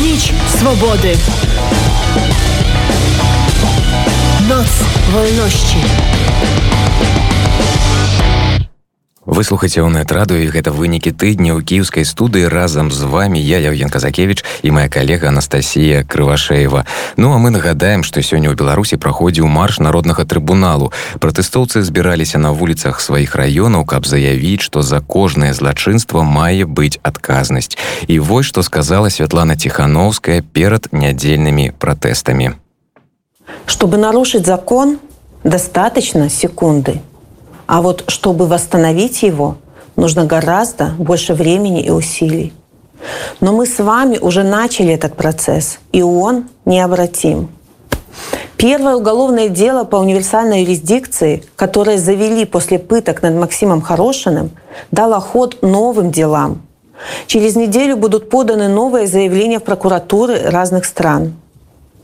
ніч 0.00 0.32
свабоды 0.56 1.12
ноц 4.48 4.72
вольнощі 5.12 5.84
выслухайце 9.28 9.80
ў 9.80 9.88
нетраду 9.88 10.36
і 10.36 10.48
гэта 10.52 10.68
вынікі 10.68 11.12
тыдня 11.16 11.56
ў 11.56 11.64
кіеўскай 11.64 12.04
студыі 12.04 12.48
разам 12.52 12.92
з 12.92 13.08
вами 13.08 13.40
я 13.40 13.58
Яўген 13.58 13.88
казакевич 13.88 14.44
і 14.62 14.70
моя 14.70 14.88
калега 14.88 15.28
Анастасія 15.32 16.04
крывашеева 16.04 16.84
Ну 17.16 17.32
а 17.32 17.38
мы 17.40 17.48
нагадаем 17.48 18.04
што 18.04 18.20
сёння 18.20 18.52
ў 18.52 18.56
беларусі 18.56 19.00
праходзіў 19.00 19.48
марш 19.48 19.80
народнага 19.80 20.28
трыбуналу 20.28 20.92
пратэстоўцы 21.24 21.80
збіраліся 21.80 22.36
на 22.38 22.52
вуліцах 22.52 23.00
сваіх 23.00 23.32
раёнаў 23.36 23.88
каб 23.88 24.04
заявіць 24.04 24.60
што 24.60 24.84
за 24.84 25.00
кожнае 25.00 25.56
злачынства 25.56 26.20
мае 26.20 26.68
быць 26.68 27.00
адказнасць 27.00 27.80
і 28.06 28.20
вось 28.20 28.46
што 28.52 28.60
сказала 28.60 29.08
Святлана 29.08 29.56
ціхановская 29.56 30.44
перад 30.44 30.92
нядзельнымі 30.92 31.72
пратэстамі 31.80 32.60
чтобы 33.64 33.96
нарушить 33.96 34.44
закон 34.44 35.00
достаточно 35.44 36.28
секунды 36.28 37.00
а 37.69 37.83
вот 37.83 38.05
чтобы 38.07 38.47
восстановить 38.47 39.21
его, 39.21 39.57
нужно 39.95 40.25
гораздо 40.25 40.95
больше 40.97 41.35
времени 41.35 41.83
и 41.83 41.91
усилий. 41.91 42.51
Но 43.41 43.53
мы 43.53 43.67
с 43.67 43.77
вами 43.77 44.17
уже 44.17 44.41
начали 44.41 44.91
этот 44.91 45.15
процесс, 45.15 45.77
и 45.91 46.01
он 46.01 46.49
необратим. 46.65 47.49
Первое 48.57 48.95
уголовное 48.95 49.49
дело 49.49 49.83
по 49.83 49.97
универсальной 49.97 50.63
юрисдикции, 50.63 51.43
которое 51.55 51.99
завели 51.99 52.45
после 52.45 52.79
пыток 52.79 53.21
над 53.21 53.35
Максимом 53.35 53.81
Хорошиным, 53.81 54.49
дало 54.89 55.19
ход 55.19 55.61
новым 55.61 56.09
делам. 56.09 56.63
Через 57.27 57.55
неделю 57.55 57.97
будут 57.97 58.31
поданы 58.31 58.67
новые 58.67 59.05
заявления 59.05 59.59
в 59.59 59.63
прокуратуры 59.63 60.41
разных 60.49 60.85
стран. 60.85 61.35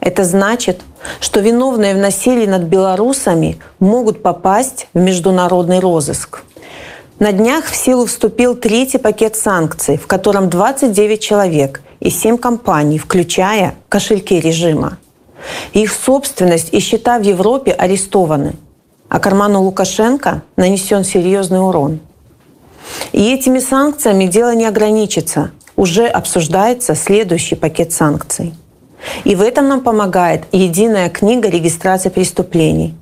Это 0.06 0.24
значит, 0.24 0.82
что 1.20 1.40
виновные 1.40 1.96
в 1.96 1.98
насилии 1.98 2.46
над 2.46 2.62
белорусами 2.62 3.58
могут 3.80 4.22
попасть 4.22 4.88
в 4.94 5.00
международный 5.00 5.80
розыск. 5.80 6.44
На 7.18 7.32
днях 7.32 7.66
в 7.66 7.76
силу 7.76 8.06
вступил 8.06 8.56
третий 8.56 9.00
пакет 9.00 9.36
санкций, 9.36 9.98
в 9.98 10.06
котором 10.06 10.48
29 10.48 11.20
человек 11.20 11.82
и 12.02 12.12
7 12.12 12.38
компаний, 12.38 13.00
включая 13.00 13.74
кошельки 13.90 14.40
режима. 14.40 15.00
Их 15.74 15.92
собственность 15.92 16.72
и 16.72 16.80
счета 16.80 17.18
в 17.18 17.24
Европе 17.24 17.72
арестованы, 17.72 18.54
а 19.10 19.20
карману 19.20 19.64
Лукашенко 19.64 20.44
нанесен 20.56 21.04
серьезный 21.04 21.68
урон. 21.68 22.00
И 23.12 23.34
этими 23.34 23.58
санкциями 23.58 24.26
дело 24.28 24.54
не 24.54 24.66
ограничится. 24.66 25.50
Уже 25.76 26.06
обсуждается 26.06 26.94
следующий 26.94 27.56
пакет 27.56 27.92
санкций– 27.92 28.54
и 29.24 29.36
в 29.36 29.42
этом 29.42 29.68
нам 29.68 29.82
помогает 29.82 30.44
единая 30.52 31.10
книга 31.10 31.50
регистрации 31.50 32.10
преступлений. 32.10 32.96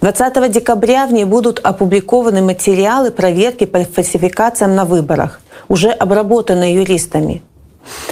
20 0.00 0.52
декабря 0.52 1.06
в 1.06 1.12
ней 1.12 1.24
будут 1.24 1.58
опубликованы 1.58 2.42
материалы 2.42 3.10
проверки 3.10 3.64
по 3.64 3.84
фальсификациям 3.84 4.74
на 4.74 4.84
выборах, 4.84 5.40
уже 5.68 5.90
обработанные 5.90 6.74
юристами. 6.74 7.42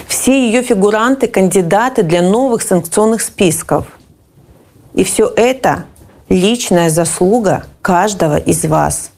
Все 0.07 0.47
ее 0.47 0.63
фигуранты– 0.63 1.27
кандидаты 1.29 2.03
для 2.03 2.21
новых 2.21 2.63
санкционных 2.63 3.23
списков. 3.23 3.87
И 4.95 5.05
все 5.05 5.33
это– 5.35 5.85
личная 6.29 6.91
заслуга 6.91 7.65
каждого 7.81 8.37
из 8.37 8.65
вас. 8.65 9.11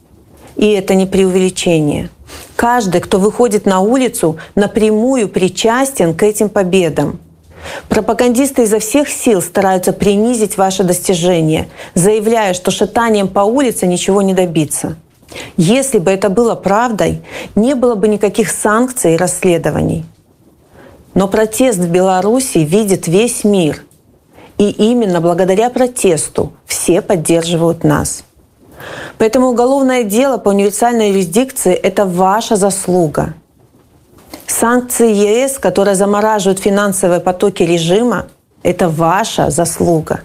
И 0.56 0.68
это 0.70 0.94
не 0.94 1.06
преувеличение. 1.06 2.10
Каждый, 2.54 3.00
кто 3.00 3.18
выходит 3.18 3.66
на 3.66 3.80
улицу, 3.80 4.38
напрямую 4.54 5.28
причастен 5.28 6.14
к 6.14 6.22
этим 6.22 6.48
победам– 6.48 7.18
Пропагандисты 7.88 8.64
изо 8.64 8.78
всех 8.78 9.08
сил 9.08 9.42
стараются 9.42 9.92
принизить 9.92 10.56
ваше 10.56 10.84
достижение, 10.84 11.68
заявляя, 11.94 12.54
что 12.54 12.70
шатанием 12.70 13.28
по 13.28 13.40
улице 13.40 13.86
ничего 13.86 14.22
не 14.22 14.34
добиться. 14.34 14.96
Если 15.56 15.98
бы 15.98 16.10
это 16.10 16.28
было 16.28 16.54
правдой, 16.54 17.22
не 17.54 17.74
было 17.74 17.94
бы 17.94 18.08
никаких 18.08 18.50
санкций 18.50 19.14
и 19.14 19.16
расследований. 19.16 20.04
Но 21.14 21.28
протест 21.28 21.78
в 21.78 21.90
Беларуси 21.90 22.58
видит 22.58 23.06
весь 23.08 23.44
мир. 23.44 23.84
И 24.58 24.70
именно 24.70 25.20
благодаря 25.20 25.70
протесту 25.70 26.52
все 26.66 27.02
поддерживают 27.02 27.82
нас. 27.82 28.24
Поэтому 29.18 29.48
уголовное 29.48 30.04
дело 30.04 30.38
по 30.38 30.50
универсальной 30.50 31.10
юрисдикции– 31.10 31.72
это 31.82 32.04
ваша 32.04 32.56
заслуга– 32.56 33.34
Санкции 34.46 35.12
ЕС, 35.12 35.58
которые 35.58 35.94
замораживают 35.94 36.58
финансовые 36.58 37.20
потоки 37.20 37.62
режима, 37.62 38.26
это 38.62 38.88
ваша 38.88 39.50
заслуга. 39.50 40.20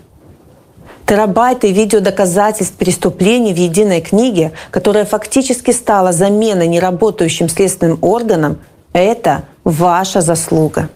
Терабайты 1.06 1.72
видеодоказательств 1.72 2.76
преступлений 2.76 3.54
в 3.54 3.58
единой 3.58 4.00
книге, 4.02 4.52
которая 4.70 5.06
фактически 5.06 5.72
стала 5.72 6.12
заменой 6.12 6.68
неработающим 6.68 7.50
следственным 7.50 7.98
органам, 8.02 8.60
это 8.94 9.44
ваша 9.64 10.22
заслуга. 10.22 10.90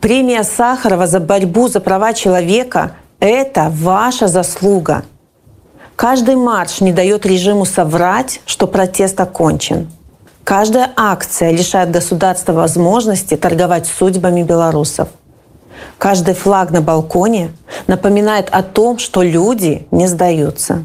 Премия 0.00 0.44
Сахарова 0.44 1.06
за 1.06 1.20
борьбу 1.20 1.68
за 1.68 1.80
права 1.80 2.12
человека– 2.12 2.92
это 3.20 3.72
ваша 3.74 4.28
заслуга. 4.28 5.04
Каждый 5.96 6.36
марш 6.36 6.80
не 6.80 6.92
дает 6.92 7.26
режиму 7.26 7.64
соврать, 7.64 8.40
что 8.44 8.66
протест 8.66 9.18
окончен– 9.20 9.90
Каждая 10.48 10.90
акция 10.96 11.50
лишает 11.50 11.90
государства 11.90 12.54
возможности 12.54 13.36
торговать 13.36 13.86
судьбами 13.86 14.42
белорусов. 14.42 15.10
Каждый 15.98 16.32
флаг 16.32 16.70
на 16.70 16.80
балконе 16.80 17.52
напоминает 17.86 18.48
о 18.50 18.62
том, 18.62 18.96
что 18.98 19.20
люди 19.20 19.86
не 19.90 20.06
сдаются. 20.06 20.84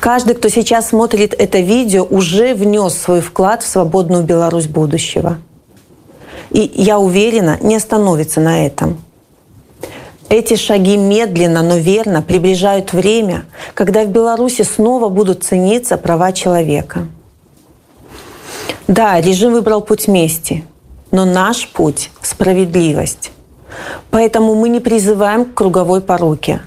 Каждый, 0.00 0.34
кто 0.34 0.50
сейчас 0.50 0.88
смотрит 0.88 1.32
это 1.32 1.60
видео, 1.60 2.04
уже 2.04 2.54
внес 2.54 2.92
свой 2.92 3.22
вклад 3.22 3.62
в 3.62 3.66
свободную 3.66 4.22
Беларусь 4.22 4.66
будущего. 4.66 5.38
И 6.50 6.70
я 6.74 6.98
уверена, 6.98 7.56
не 7.62 7.74
остановится 7.74 8.38
на 8.38 8.66
этом. 8.66 9.02
Эти 10.28 10.56
шаги 10.56 10.98
медленно, 10.98 11.62
но 11.62 11.78
верно 11.78 12.20
приближают 12.20 12.92
время, 12.92 13.46
когда 13.72 14.04
в 14.04 14.08
Беларуси 14.08 14.60
снова 14.60 15.08
будут 15.08 15.42
цениться 15.42 15.96
права 15.96 16.32
человека. 16.32 17.08
Да, 18.88 19.18
режим 19.20 19.54
выбрал 19.54 19.80
путь 19.80 20.08
мести, 20.08 20.64
но 21.10 21.24
наш 21.24 21.68
путь– 21.68 22.10
справедливость. 22.22 23.30
Поэтому 24.10 24.54
мы 24.54 24.68
не 24.68 24.80
призываем 24.80 25.46
к 25.46 25.54
круговой 25.54 26.02
поруке. 26.02 26.60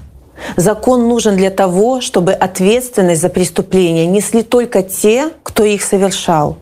Закон 0.56 1.08
нужен 1.08 1.36
для 1.36 1.50
того, 1.50 2.00
чтобы 2.00 2.32
ответственность 2.32 3.20
за 3.20 3.28
преступления 3.28 4.06
несли 4.06 4.42
только 4.42 4.82
те, 4.82 5.30
кто 5.44 5.64
их 5.64 5.82
совершал. 5.82 6.56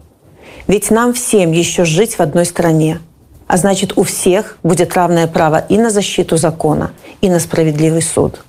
Ведь 0.66 0.90
нам 0.90 1.14
всем 1.14 1.52
еще 1.52 1.84
жить 1.84 2.16
в 2.16 2.20
одной 2.20 2.44
стране. 2.44 3.00
А 3.46 3.56
значит, 3.56 3.96
у 3.96 4.02
всех 4.02 4.58
будет 4.62 4.94
равное 4.94 5.26
право 5.26 5.64
и 5.68 5.78
на 5.78 5.90
защиту 5.90 6.36
закона, 6.36 6.90
и 7.20 7.30
на 7.30 7.38
справедливый 7.38 8.02
суд. 8.02 8.40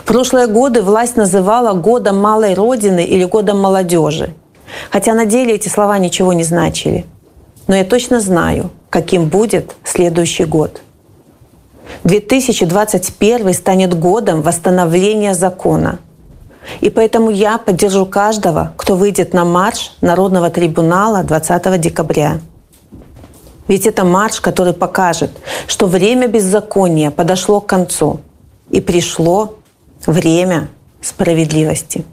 В 0.00 0.04
прошлые 0.04 0.48
годы 0.48 0.82
власть 0.82 1.16
называла 1.16 1.72
годом 1.72 2.18
малой 2.18 2.54
родины 2.54 3.04
или 3.04 3.24
годом 3.24 3.60
молодежи. 3.60 4.34
Хотя 4.90 5.14
на 5.14 5.26
деле 5.26 5.54
эти 5.54 5.68
слова 5.68 5.98
ничего 5.98 6.32
не 6.32 6.44
значили. 6.44 7.04
Но 7.66 7.76
я 7.76 7.84
точно 7.84 8.20
знаю, 8.20 8.70
каким 8.90 9.28
будет 9.28 9.76
следующий 9.84 10.44
год. 10.44 10.82
2021 12.04 13.54
станет 13.54 13.94
годом 13.98 14.42
восстановления 14.42 15.34
закона. 15.34 15.98
И 16.80 16.90
поэтому 16.90 17.30
я 17.30 17.58
поддержу 17.58 18.06
каждого, 18.06 18.72
кто 18.76 18.96
выйдет 18.96 19.34
на 19.34 19.44
марш 19.44 19.96
Народного 20.00 20.50
трибунала 20.50 21.22
20 21.22 21.80
декабря. 21.80 22.40
Ведь 23.68 23.86
это 23.86 24.04
марш, 24.04 24.40
который 24.40 24.72
покажет, 24.72 25.30
что 25.66 25.86
время 25.86 26.28
беззакония 26.28 27.10
подошло 27.10 27.60
к 27.60 27.66
концу 27.66 28.20
и 28.70 28.80
пришло 28.80 29.54
время 30.06 30.68
справедливости. 31.00 32.04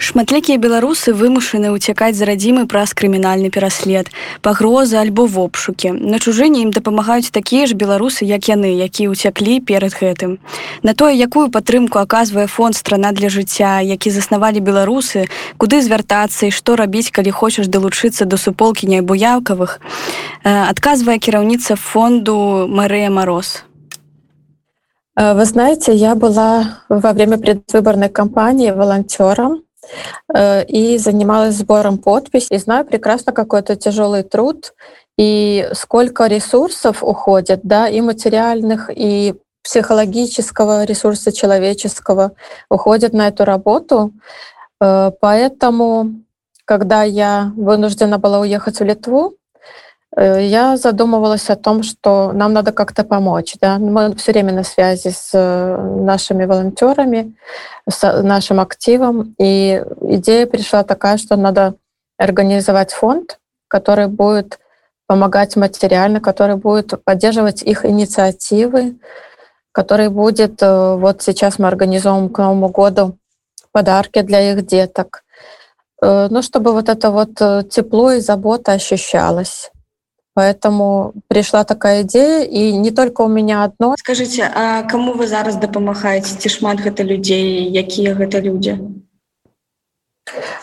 Шматлікія 0.00 0.56
беларусы 0.56 1.12
вымушаны 1.12 1.76
ўцякаць 1.76 2.16
з 2.16 2.24
радзімы 2.24 2.64
праз 2.64 2.96
крымінальны 2.96 3.52
пераслед, 3.52 4.08
пагрозы 4.40 4.96
альбо 4.96 5.28
в 5.28 5.36
обшукі. 5.36 5.92
На 5.92 6.16
чужыне 6.16 6.64
ім 6.64 6.72
дапамагаюць 6.72 7.28
такія 7.28 7.68
ж 7.68 7.76
беларусы, 7.76 8.24
як 8.24 8.48
яны, 8.48 8.72
якія 8.80 9.12
ўцяклі 9.12 9.60
перад 9.60 9.92
гэтым. 9.92 10.40
На 10.80 10.96
тое, 10.96 11.12
якую 11.20 11.52
падтрымку 11.52 12.00
аказвае 12.00 12.48
фонд 12.48 12.80
страна 12.80 13.12
для 13.12 13.28
жыцця, 13.28 13.84
які 13.84 14.08
заснавалі 14.08 14.64
беларусы, 14.64 15.28
куды 15.60 15.84
звяртацца 15.84 16.48
і 16.48 16.56
што 16.56 16.80
рабіць, 16.80 17.12
калі 17.12 17.28
хочаш 17.28 17.68
далучыцца 17.68 18.24
да 18.24 18.40
суполкі 18.40 18.88
няйбуяўкавых, 18.88 19.84
адказвае 20.48 21.20
кіраўніца 21.20 21.76
фонду 21.76 22.64
Марыя 22.72 23.12
Мароз. 23.12 23.68
Вы 25.12 25.44
знаете, 25.44 25.92
я 25.92 26.16
была 26.16 26.80
во 26.88 27.12
время 27.12 27.36
предвыборной 27.36 28.08
кампании 28.08 28.72
волонтером 28.72 29.60
Э, 29.60 29.69
и 30.32 30.98
занималась 30.98 31.56
сбором 31.56 31.98
подписей. 31.98 32.56
И 32.56 32.58
знаю 32.58 32.84
прекрасно, 32.84 33.32
какой 33.32 33.60
это 33.60 33.76
тяжелый 33.76 34.22
труд 34.22 34.74
и 35.18 35.68
сколько 35.72 36.26
ресурсов 36.26 37.02
уходит, 37.02 37.60
да, 37.62 37.88
и 37.88 38.00
материальных, 38.00 38.90
и 38.94 39.34
психологического 39.62 40.84
ресурса 40.84 41.32
человеческого 41.32 42.32
уходит 42.70 43.12
на 43.12 43.28
эту 43.28 43.44
работу. 43.44 44.12
Э, 44.80 45.10
поэтому, 45.20 46.14
когда 46.64 47.02
я 47.02 47.52
вынуждена 47.56 48.18
была 48.18 48.40
уехать 48.40 48.80
в 48.80 48.84
Литву, 48.84 49.34
Э, 49.34 49.39
я 50.16 50.76
задумывалась 50.76 51.50
о 51.50 51.56
том, 51.56 51.82
что 51.84 52.32
нам 52.32 52.52
надо 52.52 52.72
как-то 52.72 53.04
помочь. 53.04 53.54
Да? 53.60 53.78
Мы 53.78 54.14
все 54.16 54.32
время 54.32 54.52
на 54.52 54.64
связи 54.64 55.08
с 55.08 55.30
э, 55.32 55.76
нашими 55.76 56.46
волонтерами, 56.46 57.36
с 57.88 58.22
нашим 58.22 58.58
активом. 58.58 59.34
И 59.38 59.84
идея 60.02 60.46
пришла 60.46 60.82
такая, 60.82 61.16
что 61.16 61.36
надо 61.36 61.74
организовать 62.18 62.92
фонд, 62.92 63.38
который 63.68 64.08
будет 64.08 64.58
помогать 65.06 65.54
материально, 65.56 66.20
который 66.20 66.56
будет 66.56 67.02
поддерживать 67.04 67.62
их 67.62 67.84
инициативы, 67.84 68.96
который 69.70 70.08
будет, 70.08 70.60
э, 70.60 70.96
вот 70.96 71.22
сейчас 71.22 71.60
мы 71.60 71.68
организуем 71.68 72.30
к 72.30 72.38
Новому 72.38 72.68
году 72.68 73.16
подарки 73.70 74.22
для 74.22 74.52
их 74.52 74.66
деток. 74.66 75.22
Ну, 76.02 76.40
чтобы 76.40 76.72
вот 76.72 76.88
это 76.88 77.10
вот 77.10 77.34
тепло 77.68 78.12
и 78.12 78.20
забота 78.20 78.72
ощущалось. 78.72 79.70
Поэтому 80.35 81.13
пришла 81.27 81.63
такая 81.63 82.03
идея, 82.03 82.43
и 82.43 82.73
не 82.73 82.91
только 82.91 83.21
у 83.21 83.29
меня 83.29 83.63
одно. 83.63 83.95
Скажите, 83.97 84.43
а 84.53 84.83
кому 84.83 85.13
вы 85.13 85.27
зараз 85.27 85.55
дапамагаеце 85.55 86.35
ці 86.35 86.49
шмат 86.49 86.83
гэта 86.83 87.03
людзей, 87.03 87.71
якія 87.71 88.13
гэта 88.13 88.43
людзі? 88.43 88.75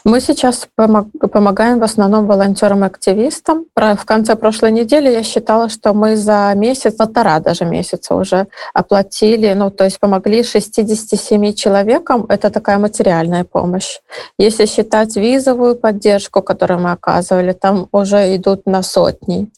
Мы 0.04 0.22
сейчас 0.22 0.68
помогаем 0.76 1.80
в 1.80 1.84
основном 1.84 2.28
волонтерам 2.28 2.84
активистам. 2.84 3.66
В 3.76 4.06
конце 4.06 4.36
прошлой 4.36 4.72
недели 4.72 5.10
я 5.10 5.24
считала, 5.24 5.70
что 5.70 5.94
мы 5.94 6.16
за 6.16 6.54
месяц, 6.56 6.96
полтора 6.96 7.40
даже 7.40 7.66
месяца 7.66 8.16
уже 8.16 8.48
оплатили, 8.74 9.54
ну, 9.54 9.72
то 9.72 9.84
есть 9.84 10.00
помогли 10.00 10.44
67 10.44 11.54
человекам. 11.54 12.26
Это 12.30 12.50
такая 12.50 12.78
материальная 12.78 13.44
помощь. 13.44 14.00
Если 14.38 14.66
считать 14.66 15.16
визовую 15.16 15.76
поддержку, 15.76 16.42
которую 16.42 16.80
мы 16.80 16.92
оказывали, 16.92 17.54
там 17.54 17.88
уже 17.92 18.36
идут 18.36 18.66
на 18.66 18.84
сотни. 18.84 19.50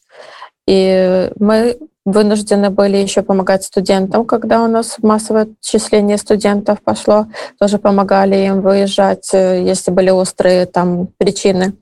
И 0.67 1.31
мы 1.39 1.77
вынуждены 2.11 2.69
были 2.69 2.97
еще 2.97 3.21
помогать 3.21 3.63
студентам, 3.63 4.25
когда 4.25 4.63
у 4.63 4.67
нас 4.67 4.97
массовое 5.01 5.47
отчисление 5.61 6.17
студентов 6.17 6.81
пошло, 6.83 7.27
тоже 7.59 7.77
помогали 7.77 8.35
им 8.35 8.61
выезжать, 8.61 9.29
э, 9.33 9.63
если 9.63 9.91
были 9.91 10.09
острые 10.09 10.65
там 10.65 11.07
причины. 11.17 11.73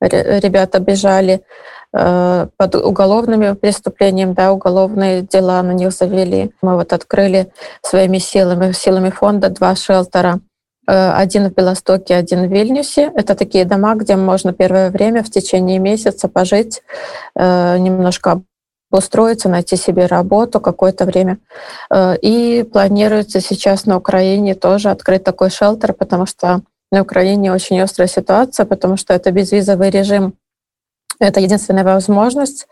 Ребята 0.00 0.80
бежали 0.80 1.42
э, 1.92 2.46
под 2.56 2.74
уголовными 2.74 3.52
преступлениями, 3.52 4.32
да, 4.32 4.52
уголовные 4.52 5.22
дела 5.22 5.62
на 5.62 5.72
них 5.72 5.92
завели. 5.92 6.52
Мы 6.62 6.76
вот 6.76 6.92
открыли 6.92 7.52
своими 7.82 8.18
силами, 8.18 8.72
силами 8.72 9.10
фонда 9.10 9.50
два 9.50 9.74
шелтера. 9.76 10.40
Э, 10.88 11.12
один 11.12 11.50
в 11.50 11.54
Белостоке, 11.54 12.14
один 12.14 12.48
в 12.48 12.52
Вильнюсе. 12.52 13.12
Это 13.14 13.34
такие 13.34 13.64
дома, 13.64 13.94
где 13.94 14.16
можно 14.16 14.52
первое 14.52 14.90
время 14.90 15.22
в 15.22 15.30
течение 15.30 15.78
месяца 15.78 16.28
пожить, 16.28 16.82
немножко 17.36 18.42
устроиться, 18.90 19.48
найти 19.48 19.76
себе 19.76 20.06
работу 20.06 20.60
какое-то 20.60 21.04
время. 21.04 21.38
Э, 21.90 22.16
и 22.16 22.62
планируется 22.62 23.40
сейчас 23.40 23.86
на 23.86 23.96
Украине 23.96 24.54
тоже 24.54 24.90
открыть 24.90 25.24
такой 25.24 25.50
шелтер, 25.50 25.92
потому 25.92 26.26
что 26.26 26.62
на 26.90 27.02
Украине 27.02 27.52
очень 27.52 27.80
острая 27.80 28.08
ситуация, 28.08 28.66
потому 28.66 28.96
что 28.96 29.14
это 29.14 29.30
безвизовый 29.30 29.90
режим. 29.90 30.34
Это 31.20 31.40
единственная 31.40 31.84
возможность 31.84 32.66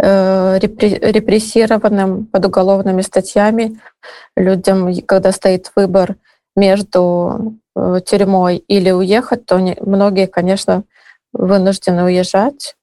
э, 0.00 0.58
репрессированным 0.60 2.26
под 2.26 2.46
уголовными 2.46 3.02
статьями 3.02 3.80
людям, 4.36 4.94
когда 5.02 5.32
стоит 5.32 5.72
выбор 5.74 6.16
между 6.54 7.56
э, 7.74 8.00
тюрьмой 8.06 8.56
или 8.56 8.90
уехать, 8.92 9.46
то 9.46 9.58
многие, 9.80 10.26
конечно, 10.26 10.84
вынуждены 11.32 12.04
уезжать 12.04 12.76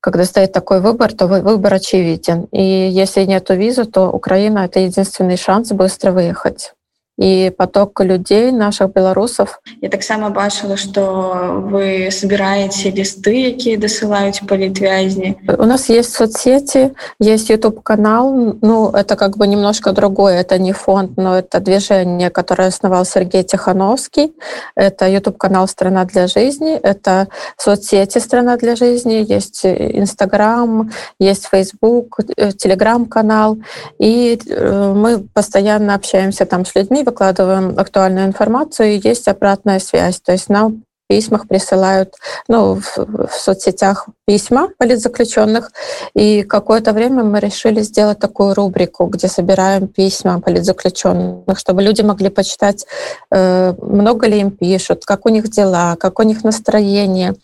когда 0.00 0.24
стоит 0.24 0.52
такой 0.52 0.80
выбор, 0.80 1.12
то 1.12 1.26
выбор 1.26 1.74
очевиден. 1.74 2.44
И 2.52 2.62
если 2.62 3.24
нет 3.24 3.50
визы, 3.50 3.84
то 3.84 4.10
Украина— 4.10 4.58
это 4.64 4.80
единственный 4.80 5.36
шанс 5.36 5.72
быстро 5.72 6.12
выехать 6.12 6.74
і 7.17 7.51
поток 7.57 8.01
людзей 8.01 8.51
наших 8.51 8.89
беларусаў 8.89 9.45
я 9.81 9.89
таксама 9.89 10.29
бачыла 10.29 10.77
что 10.77 11.61
вы 11.69 12.09
собираете 12.09 12.89
лісты 12.89 13.53
якія 13.53 13.77
дасылаюць 13.77 14.41
палітвязні 14.49 15.37
у 15.45 15.65
нас 15.65 15.89
есть 15.89 16.13
соцсети 16.13 16.97
есть 17.21 17.51
youtube 17.51 17.81
канал 17.83 18.57
ну 18.61 18.89
это 18.89 19.15
как 19.15 19.37
бы 19.37 19.45
немножко 19.45 19.91
другое 19.91 20.41
это 20.41 20.57
не 20.57 20.73
фонд 20.73 21.17
но 21.17 21.37
это 21.37 21.59
движение 21.59 22.31
которое 22.31 22.69
основал 22.69 23.05
Сергей 23.05 23.43
Тихановский 23.43 24.33
это 24.75 25.05
youtube 25.05 25.37
канал 25.37 25.67
страна 25.67 26.05
для 26.05 26.25
жизни 26.25 26.73
это 26.73 27.27
соцсети 27.57 28.17
страна 28.17 28.57
для 28.57 28.75
жизни 28.75 29.23
есть 29.29 29.65
инстаграм 29.65 30.89
есть 31.19 31.47
facebook 31.51 32.17
телеграм-канал 32.57 33.59
и 33.99 34.39
э, 34.49 34.93
мы 34.95 35.19
постоянно 35.33 35.93
общаемся 35.93 36.45
там 36.45 36.65
с 36.65 36.73
людьми 36.73 37.03
выкладываем 37.08 37.78
актуальную 37.78 38.26
информацию, 38.26 38.88
и 38.88 39.00
есть 39.02 39.28
обратная 39.28 39.78
связь. 39.78 40.20
То 40.20 40.32
есть 40.32 40.48
нам 40.48 40.82
в 41.08 41.08
письмах 41.08 41.48
присылают, 41.48 42.14
ну, 42.48 42.74
в, 42.74 42.96
в 42.96 43.32
соцсетях 43.32 44.08
письма 44.26 44.68
политзаключенных. 44.78 45.72
И 46.14 46.42
какое-то 46.42 46.92
время 46.92 47.24
мы 47.24 47.40
решили 47.40 47.80
сделать 47.80 48.18
такую 48.18 48.54
рубрику, 48.54 49.06
где 49.06 49.28
собираем 49.28 49.88
письма 49.88 50.40
политзаключенных, 50.40 51.58
чтобы 51.58 51.82
люди 51.82 52.02
могли 52.02 52.28
почитать, 52.28 52.84
э, 53.30 53.72
много 53.80 54.26
ли 54.26 54.40
им 54.40 54.50
пишут, 54.50 55.04
как 55.06 55.24
у 55.24 55.30
них 55.30 55.48
дела, 55.48 55.96
как 55.96 56.18
у 56.18 56.22
них 56.22 56.44
настроение. 56.44 57.34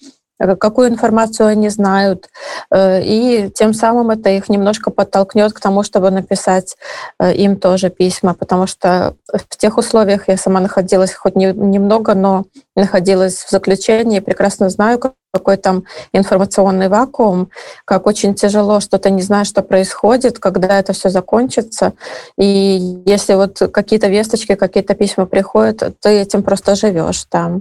Э, 0.40 0.57
какую 0.57 0.88
информацию 0.88 1.49
они 1.49 1.68
знают, 1.68 2.29
э, 2.70 3.03
и 3.03 3.51
тем 3.55 3.73
самым 3.73 4.11
это 4.11 4.31
их 4.31 4.49
немножко 4.49 4.90
подтолкнет 4.90 5.53
к 5.53 5.61
тому, 5.61 5.83
чтобы 5.83 6.11
написать 6.11 6.77
э, 7.20 7.35
им 7.35 7.57
тоже 7.57 7.90
письма, 7.90 8.35
потому 8.35 8.66
что 8.66 9.14
в 9.33 9.57
тех 9.57 9.79
условиях 9.79 10.29
я 10.29 10.37
сама 10.37 10.61
находилась 10.61 11.14
хоть 11.14 11.37
не, 11.37 11.47
немного, 11.47 12.14
но 12.14 12.44
находилась 12.75 13.44
в 13.44 13.51
заключении, 13.51 14.18
прекрасно 14.20 14.70
знаю, 14.70 14.99
какой 15.33 15.57
там 15.57 15.85
информационный 16.12 16.88
вакуум, 16.88 17.51
как 17.85 18.07
очень 18.07 18.35
тяжело, 18.35 18.81
что 18.81 18.99
ты 18.99 19.11
не 19.11 19.23
знаешь, 19.23 19.49
что 19.49 19.62
происходит, 19.62 20.38
когда 20.38 20.79
это 20.79 20.92
все 20.92 21.11
закончится. 21.11 21.92
И 22.38 23.03
если 23.07 23.35
вот 23.35 23.59
какие-то 23.73 24.09
весточки, 24.09 24.55
какие-то 24.55 24.94
письма 24.94 25.27
приходят, 25.27 25.97
ты 26.01 26.09
этим 26.11 26.42
просто 26.42 26.77
живешь 26.77 27.25
там. 27.25 27.61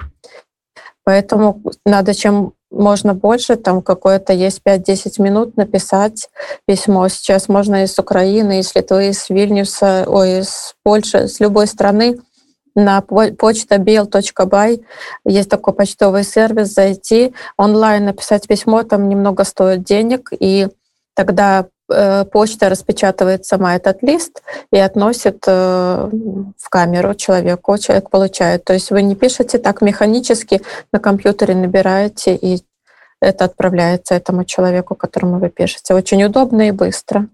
Поэтому 1.04 1.62
надо 1.86 2.14
чем 2.14 2.54
можно 2.74 3.14
больше, 3.14 3.56
там 3.56 3.82
какое-то 3.82 4.34
есть 4.34 4.62
5-10 4.66 5.22
минут 5.22 5.58
написать 5.58 6.30
письмо. 6.66 7.08
Сейчас 7.08 7.48
можно 7.48 7.84
из 7.84 7.98
Украины, 7.98 8.60
из 8.60 8.74
Литвы, 8.76 9.10
из 9.10 9.30
Вильнюса, 9.30 10.06
ой, 10.08 10.40
из 10.40 10.76
Польши, 10.84 11.28
с 11.28 11.40
любой 11.40 11.68
страны 11.68 12.20
на 12.76 13.02
почта 13.02 13.76
bel.by 13.76 14.84
есть 15.26 15.50
такой 15.50 15.74
почтовый 15.74 16.24
сервис, 16.24 16.74
зайти 16.74 17.34
онлайн, 17.56 18.06
написать 18.06 18.48
письмо, 18.48 18.84
там 18.84 19.10
немного 19.10 19.44
стоит 19.44 19.84
денег, 19.84 20.32
и 20.40 20.68
тогда 21.14 21.68
почта 22.32 22.70
распечатывает 22.70 23.46
сама 23.46 23.76
этот 23.76 24.02
лист 24.04 24.42
и 24.72 24.78
относит 24.78 25.44
э, 25.48 26.10
в 26.58 26.70
камеру 26.70 27.16
человеку, 27.16 27.78
человек 27.78 28.10
получает. 28.10 28.64
То 28.64 28.74
есть 28.74 28.92
вы 28.92 29.02
не 29.02 29.16
пишете 29.16 29.58
так 29.58 29.82
механически, 29.82 30.62
на 30.92 31.00
компьютере 31.00 31.56
набираете, 31.56 32.36
и 32.36 32.64
это 33.22 33.46
отправляется 33.46 34.16
этому 34.16 34.44
человеку, 34.44 34.96
которому 34.96 35.40
вы 35.40 35.50
пишете. 35.50 35.94
Очень 35.94 36.24
удобно 36.24 36.68
и 36.68 36.72
быстро. 36.72 37.28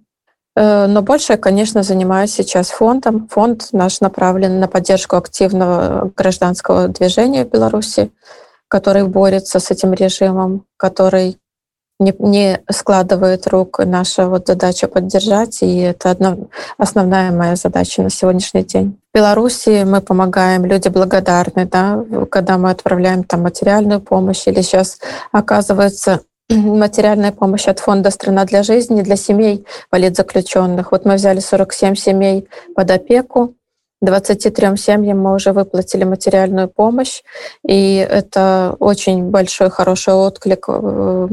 Э, 0.56 0.88
но 0.88 1.02
больше, 1.02 1.38
конечно, 1.38 1.84
занимаюсь 1.84 2.34
сейчас 2.34 2.70
фондом. 2.70 3.28
Фонд 3.30 3.70
наш 3.72 4.02
направлен 4.02 4.60
на 4.60 4.68
поддержку 4.68 5.16
активного 5.16 6.12
гражданского 6.16 6.88
движения 6.88 7.46
в 7.46 7.50
Беларуси, 7.50 8.12
который 8.68 9.04
борется 9.08 9.60
с 9.60 9.72
этим 9.72 9.94
режимом, 9.94 10.66
который 10.78 11.38
не, 12.00 12.16
не 12.20 12.62
складывает 12.72 13.48
рук. 13.48 13.80
Наша 13.86 14.28
вот 14.28 14.48
задача 14.48 14.88
поддержать, 14.88 15.62
и 15.62 15.80
это 15.80 16.12
одна, 16.12 16.38
основная 16.78 17.32
моя 17.32 17.56
задача 17.56 18.02
на 18.02 18.10
сегодняшний 18.10 18.64
день. 18.64 18.98
В 19.14 19.18
Беларуси 19.18 19.84
мы 19.84 20.02
помогаем, 20.02 20.66
люди 20.66 20.88
благодарны, 20.88 21.66
да, 21.66 22.04
когда 22.32 22.58
мы 22.58 22.72
отправляем 22.72 23.24
там 23.24 23.42
материальную 23.44 24.00
помощь, 24.00 24.48
или 24.48 24.62
сейчас 24.62 25.00
оказывается 25.32 26.22
материальная 26.50 27.34
помощь 27.34 27.68
от 27.68 27.80
фонда 27.80 28.12
«Страна 28.12 28.46
для 28.46 28.64
жизни» 28.64 29.02
для 29.02 29.18
семей 29.18 29.66
политзаключенных. 29.90 30.92
Вот 30.92 31.06
мы 31.06 31.16
взяли 31.16 31.40
47 31.40 31.96
семей 31.96 32.48
под 32.76 32.92
опеку, 32.92 33.56
23 34.02 34.78
семьям 34.78 35.20
мы 35.20 35.36
уже 35.36 35.52
выплатили 35.52 36.06
материальную 36.06 36.70
помощь, 36.70 37.22
и 37.68 37.96
это 37.96 38.78
очень 38.80 39.26
большой, 39.26 39.70
хороший 39.70 40.14
отклик 40.14 40.66
э, 40.70 41.28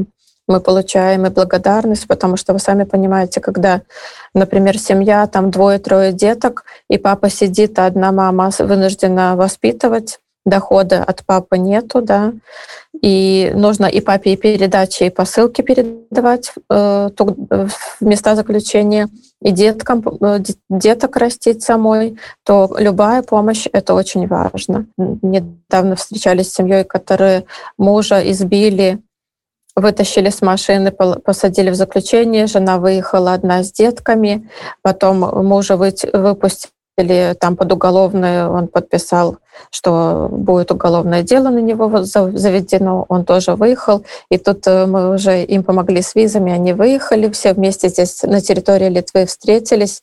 мы 0.47 0.59
получаем 0.59 1.25
и 1.25 1.29
благодарность, 1.29 2.07
потому 2.07 2.37
что 2.37 2.53
вы 2.53 2.59
сами 2.59 2.83
понимаете, 2.83 3.41
когда, 3.41 3.81
например, 4.33 4.77
семья, 4.77 5.27
там 5.27 5.51
двое-трое 5.51 6.13
деток, 6.13 6.63
и 6.89 6.97
папа 6.97 7.29
сидит, 7.29 7.77
а 7.79 7.85
одна 7.85 8.11
мама 8.11 8.51
вынуждена 8.59 9.35
воспитывать, 9.35 10.19
дохода 10.47 11.03
от 11.03 11.25
папы 11.25 11.57
нету, 11.57 12.01
да, 12.01 12.33
и 13.01 13.51
нужно 13.53 13.85
и 13.85 13.99
папе 14.01 14.33
и 14.33 14.37
передачи, 14.37 15.03
и 15.03 15.09
посылки 15.09 15.61
передавать 15.61 16.53
э, 16.69 17.09
в 17.19 17.71
места 17.99 18.35
заключения, 18.35 19.09
и 19.41 19.51
деткам, 19.51 20.03
э, 20.21 20.39
деток 20.69 21.17
растить 21.17 21.63
самой, 21.63 22.17
то 22.45 22.73
любая 22.79 23.21
помощь— 23.23 23.67
это 23.73 23.93
очень 23.93 24.27
важно. 24.27 24.87
Недавно 24.97 25.95
встречались 25.95 26.49
с 26.49 26.55
семьей, 26.55 26.85
которые 26.85 27.45
мужа 27.77 28.19
избили 28.31 28.99
вытащили 29.77 30.29
с 30.29 30.41
машины, 30.41 30.91
посадили 30.91 31.69
в 31.69 31.75
заключение, 31.75 32.47
жена 32.47 32.79
выехала 32.79 33.33
одна 33.33 33.63
с 33.63 33.71
детками, 33.71 34.49
потом 34.81 35.19
мужа 35.45 35.77
выпустили 35.77 37.35
там 37.39 37.55
под 37.55 37.71
уголовное, 37.71 38.49
он 38.49 38.67
подписал, 38.67 39.37
что 39.69 40.29
будет 40.31 40.71
уголовное 40.71 41.21
дело 41.21 41.49
на 41.49 41.59
него 41.59 42.03
заведено, 42.03 43.05
он 43.07 43.23
тоже 43.23 43.53
выехал, 43.53 44.03
и 44.31 44.39
тут 44.39 44.65
э, 44.65 44.87
мы 44.87 45.13
уже 45.13 45.43
им 45.43 45.63
помогли 45.63 46.01
с 46.01 46.15
визами, 46.15 46.51
они 46.51 46.73
выехали, 46.73 47.29
все 47.29 47.53
вместе 47.53 47.89
здесь 47.89 48.23
на 48.23 48.41
территории 48.41 48.89
Литвы 48.89 49.27
встретились, 49.27 50.01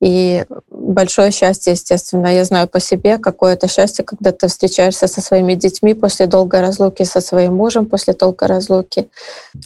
и 0.00 0.44
большое 0.70 1.30
счастье, 1.30 1.72
естественно, 1.72 2.34
я 2.34 2.44
знаю 2.44 2.68
по 2.68 2.80
себе, 2.80 3.18
какое 3.18 3.52
это 3.52 3.68
счастье, 3.68 4.04
когда 4.04 4.32
ты 4.32 4.48
встречаешься 4.48 5.06
со 5.06 5.20
своими 5.20 5.54
детьми 5.54 5.92
после 5.92 6.26
долгой 6.26 6.62
разлуки, 6.62 7.02
со 7.02 7.20
своим 7.20 7.56
мужем 7.56 7.86
после 7.86 8.14
долгой 8.14 8.48
разлуки. 8.48 9.10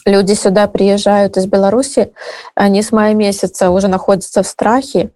Люди 0.04 0.32
сюда 0.32 0.66
приезжают 0.66 1.36
из 1.36 1.46
Беларуси, 1.46 2.12
они 2.56 2.82
с 2.82 2.90
мая 2.90 3.14
месяца 3.14 3.70
уже 3.70 3.86
находятся 3.86 4.42
в 4.42 4.48
страхе, 4.48 5.10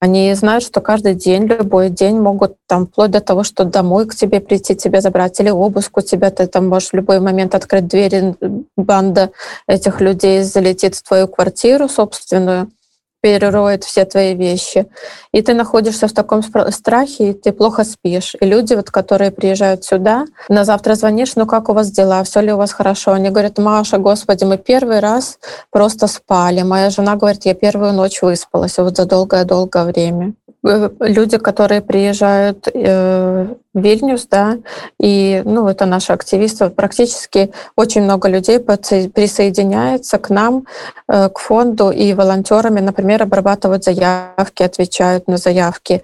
они 0.00 0.32
знают, 0.34 0.64
что 0.64 0.80
каждый 0.80 1.14
день, 1.14 1.44
любой 1.44 1.90
день 1.90 2.18
могут 2.18 2.56
там 2.66 2.86
вплоть 2.86 3.10
до 3.10 3.20
того, 3.20 3.42
что 3.42 3.64
домой 3.64 4.06
к 4.06 4.14
тебе 4.14 4.40
прийти, 4.40 4.76
тебя 4.76 5.00
забрать, 5.00 5.40
или 5.40 5.50
обыск 5.50 5.98
у 5.98 6.00
тебя, 6.00 6.30
ты 6.30 6.46
там 6.46 6.68
можешь 6.68 6.90
в 6.90 6.94
любой 6.94 7.20
момент 7.20 7.54
открыть 7.54 7.88
двери, 7.88 8.34
банда 8.76 9.30
этих 9.66 10.00
людей 10.00 10.42
залетит 10.42 10.94
в 10.94 11.02
твою 11.02 11.26
квартиру 11.26 11.88
собственную, 11.88 12.70
перероет 13.20 13.84
все 13.84 14.04
твои 14.04 14.34
вещи. 14.34 14.86
И 15.32 15.42
ты 15.42 15.54
находишься 15.54 16.08
в 16.08 16.12
таком 16.12 16.42
страхе, 16.42 17.30
и 17.30 17.32
ты 17.32 17.52
плохо 17.52 17.84
спишь. 17.84 18.34
И 18.40 18.46
люди, 18.46 18.74
вот, 18.74 18.90
которые 18.90 19.30
приезжают 19.30 19.84
сюда, 19.84 20.26
на 20.48 20.64
завтра 20.64 20.94
звонишь, 20.94 21.36
ну 21.36 21.46
как 21.46 21.68
у 21.68 21.72
вас 21.72 21.90
дела, 21.90 22.22
все 22.24 22.40
ли 22.40 22.52
у 22.52 22.56
вас 22.56 22.72
хорошо? 22.72 23.12
Они 23.12 23.30
говорят, 23.30 23.58
Маша, 23.58 23.98
господи, 23.98 24.44
мы 24.44 24.58
первый 24.58 25.00
раз 25.00 25.38
просто 25.70 26.06
спали. 26.06 26.62
Моя 26.62 26.90
жена 26.90 27.16
говорит, 27.16 27.44
я 27.44 27.54
первую 27.54 27.92
ночь 27.92 28.22
выспалась 28.22 28.78
вот 28.78 28.96
за 28.96 29.04
долгое-долгое 29.04 29.84
время. 29.84 30.34
Э, 30.64 30.90
люди, 31.00 31.38
которые 31.38 31.80
приезжают 31.80 32.68
э, 32.74 33.46
в 33.74 33.80
Вильнюс, 33.80 34.26
да, 34.26 34.58
и, 35.00 35.42
ну, 35.44 35.68
это 35.68 35.86
наши 35.86 36.12
активисты, 36.12 36.68
практически 36.70 37.52
очень 37.76 38.02
много 38.02 38.28
людей 38.28 38.58
присоединяется 38.58 40.18
к 40.18 40.30
нам, 40.30 40.64
э, 41.08 41.28
к 41.28 41.38
фонду, 41.38 41.90
и 41.90 42.12
волонтерами, 42.12 42.80
например, 42.80 43.22
обрабатывают 43.22 43.84
заявки, 43.84 44.62
отвечают 44.62 45.28
на 45.28 45.36
заявки 45.36 46.02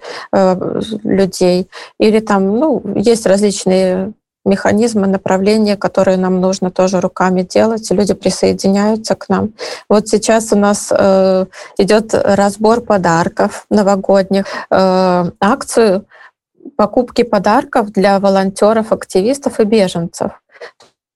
людей. 1.03 1.67
Или 1.99 2.19
там, 2.19 2.57
ну, 2.57 2.81
есть 2.95 3.25
различные 3.25 4.13
механизмы 4.45 5.07
направления, 5.07 5.75
которые 5.75 6.17
нам 6.17 6.39
нужно 6.39 6.71
тоже 6.71 7.01
руками 7.01 7.41
делать, 7.41 7.89
люди 7.91 8.13
присоединяются 8.13 9.15
к 9.15 9.27
нам. 9.29 9.53
Вот 9.89 10.07
сейчас 10.07 10.53
у 10.53 10.55
нас 10.55 10.91
э, 10.91 11.45
идет 11.77 12.13
разбор 12.13 12.81
подарков 12.81 13.65
новогодних, 13.69 14.45
э, 14.69 15.31
акцию 15.39 16.05
покупки 16.77 17.23
подарков 17.23 17.91
для 17.91 18.19
волонтеров, 18.19 18.91
активистов 18.91 19.59
и 19.59 19.63
беженцев. 19.63 20.31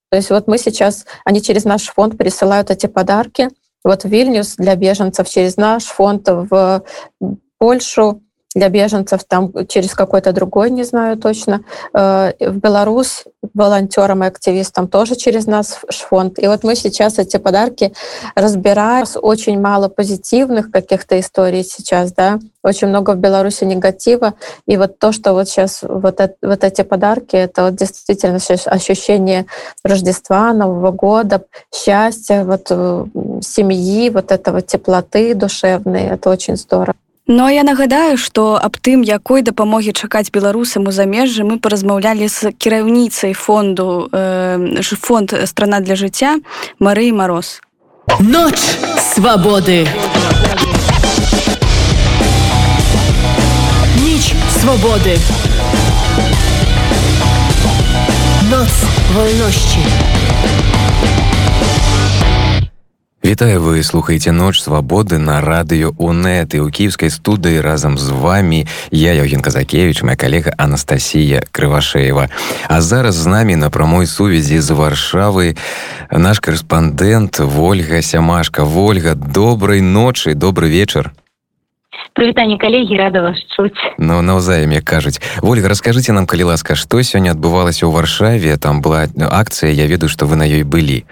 То 0.10 0.18
есть 0.18 0.30
вот 0.32 0.48
мы 0.48 0.58
сейчас, 0.58 1.06
они 1.24 1.42
через 1.42 1.66
наш 1.66 1.88
фонд 1.88 2.18
присылают 2.18 2.72
эти 2.72 2.88
подарки. 2.88 3.50
Вот 3.84 4.04
в 4.04 4.08
Вильнюс 4.10 4.56
для 4.56 4.76
беженцев 4.76 5.30
через 5.30 5.56
наш 5.58 5.86
фонд 5.86 6.28
в 6.28 6.84
Польшу 7.58 8.22
для 8.56 8.70
беженцев, 8.70 9.24
там 9.26 9.52
через 9.68 9.94
какой-то 9.94 10.34
другой, 10.34 10.72
не 10.72 10.84
знаю 10.84 11.18
точно. 11.18 11.62
Э, 11.94 12.32
в 12.40 12.58
Беларусь 12.58 13.26
волонтерам 13.54 14.24
и 14.24 14.28
активистам 14.28 14.88
тоже 14.88 15.16
через 15.16 15.46
нас 15.46 15.80
фонд. 15.90 16.40
И 16.40 16.48
вот 16.48 16.64
мы 16.64 16.76
сейчас 16.76 17.20
эти 17.20 17.38
подарки 17.38 17.94
разбираем. 18.36 19.06
Очень 19.22 19.62
мало 19.62 19.88
позитивных 19.88 20.72
каких-то 20.72 21.20
историй 21.20 21.64
сейчас, 21.64 22.12
да, 22.12 22.40
очень 22.64 22.88
много 22.88 23.12
в 23.12 23.18
Беларуси 23.18 23.64
негатива. 23.66 24.34
И 24.66 24.78
вот 24.78 24.98
то, 24.98 25.12
что 25.12 25.34
вот 25.34 25.48
сейчас 25.48 25.82
вот, 25.84 26.20
это, 26.20 26.36
вот 26.42 26.64
эти 26.64 26.82
подарки, 26.82 27.36
это 27.36 27.66
вот 27.66 27.76
действительно 27.76 28.40
ощущение 28.66 29.46
Рождества, 29.84 30.54
Нового 30.54 30.92
года, 30.92 31.44
счастья, 31.74 32.44
вот 32.44 32.68
э, 32.72 33.06
семьи, 33.42 34.10
вот 34.10 34.32
этого 34.32 34.62
теплоты 34.62 35.36
душевной. 35.36 36.04
Это 36.04 36.30
очень 36.30 36.58
здорово. 36.58 36.96
Ну 37.29 37.49
я 37.49 37.63
нагадаю, 37.65 38.19
што 38.21 38.61
аб 38.61 38.77
тым, 38.77 39.01
якой 39.01 39.41
дапамогі 39.41 39.97
чакаць 39.97 40.29
беларусам 40.29 40.89
у 40.89 40.93
замежжы 40.93 41.41
мы 41.41 41.57
паразмаўлялі 41.57 42.29
з 42.29 42.53
кіраўніцай 42.53 43.33
фонду 43.33 44.11
э, 44.13 44.83
фонд 45.01 45.33
страна 45.49 45.81
для 45.81 45.97
жыцця 45.97 46.37
Марыі 46.79 47.17
Мароз. 47.17 47.65
Ноч 48.21 48.61
свабоды. 49.01 49.89
Ніч 54.05 54.37
свабоды. 54.61 55.17
Ноц 58.53 58.73
wolności. 59.17 60.18
Вітаю 63.29 63.63
вы 63.63 63.83
слухаеце 63.83 64.33
ноч 64.33 64.61
свабоды 64.61 65.17
на 65.17 65.41
радыё 65.41 65.97
УНэт 65.97 66.53
і 66.55 66.61
ў 66.61 66.69
кіевскай 66.69 67.09
студыі 67.09 67.65
разам 67.65 67.97
з 67.97 68.13
вами 68.13 68.69
я 68.93 69.17
Евген 69.17 69.41
Казакевич 69.41 70.05
моя 70.05 70.13
калега 70.13 70.53
Анастасія 70.59 71.41
Крывашеева 71.49 72.29
А 72.69 72.81
зараз 72.85 73.15
з 73.15 73.27
намі 73.27 73.57
на 73.57 73.71
прамой 73.71 74.05
сувязі 74.07 74.61
з 74.61 74.77
варшавы 74.77 75.57
наш 76.13 76.37
корэспандэнт 76.45 77.41
Вольга 77.41 78.03
сямашка 78.03 78.63
Вольга 78.63 79.15
добрай 79.17 79.81
ночы 79.81 80.35
добрый 80.37 80.69
вечар 80.69 81.17
прывітанне 82.13 82.61
калегі 82.61 83.01
рада 83.01 83.25
вас 83.25 83.41
чуць 83.57 83.97
Ну 83.97 84.21
наўзаем 84.21 84.69
як 84.77 84.85
кажуць 84.85 85.25
Вольга 85.41 85.73
расскажыце 85.73 86.13
нам 86.13 86.29
калі 86.29 86.53
ласка 86.53 86.77
што 86.77 87.01
сёння 87.01 87.33
адбывалася 87.33 87.89
ў 87.89 87.91
варшаве 87.91 88.53
там 88.61 88.85
была 88.85 89.09
акцыя 89.17 89.73
я 89.73 89.89
ведаю 89.89 90.13
што 90.13 90.29
вы 90.29 90.37
на 90.37 90.45
ёй 90.45 90.61
былі 90.63 91.09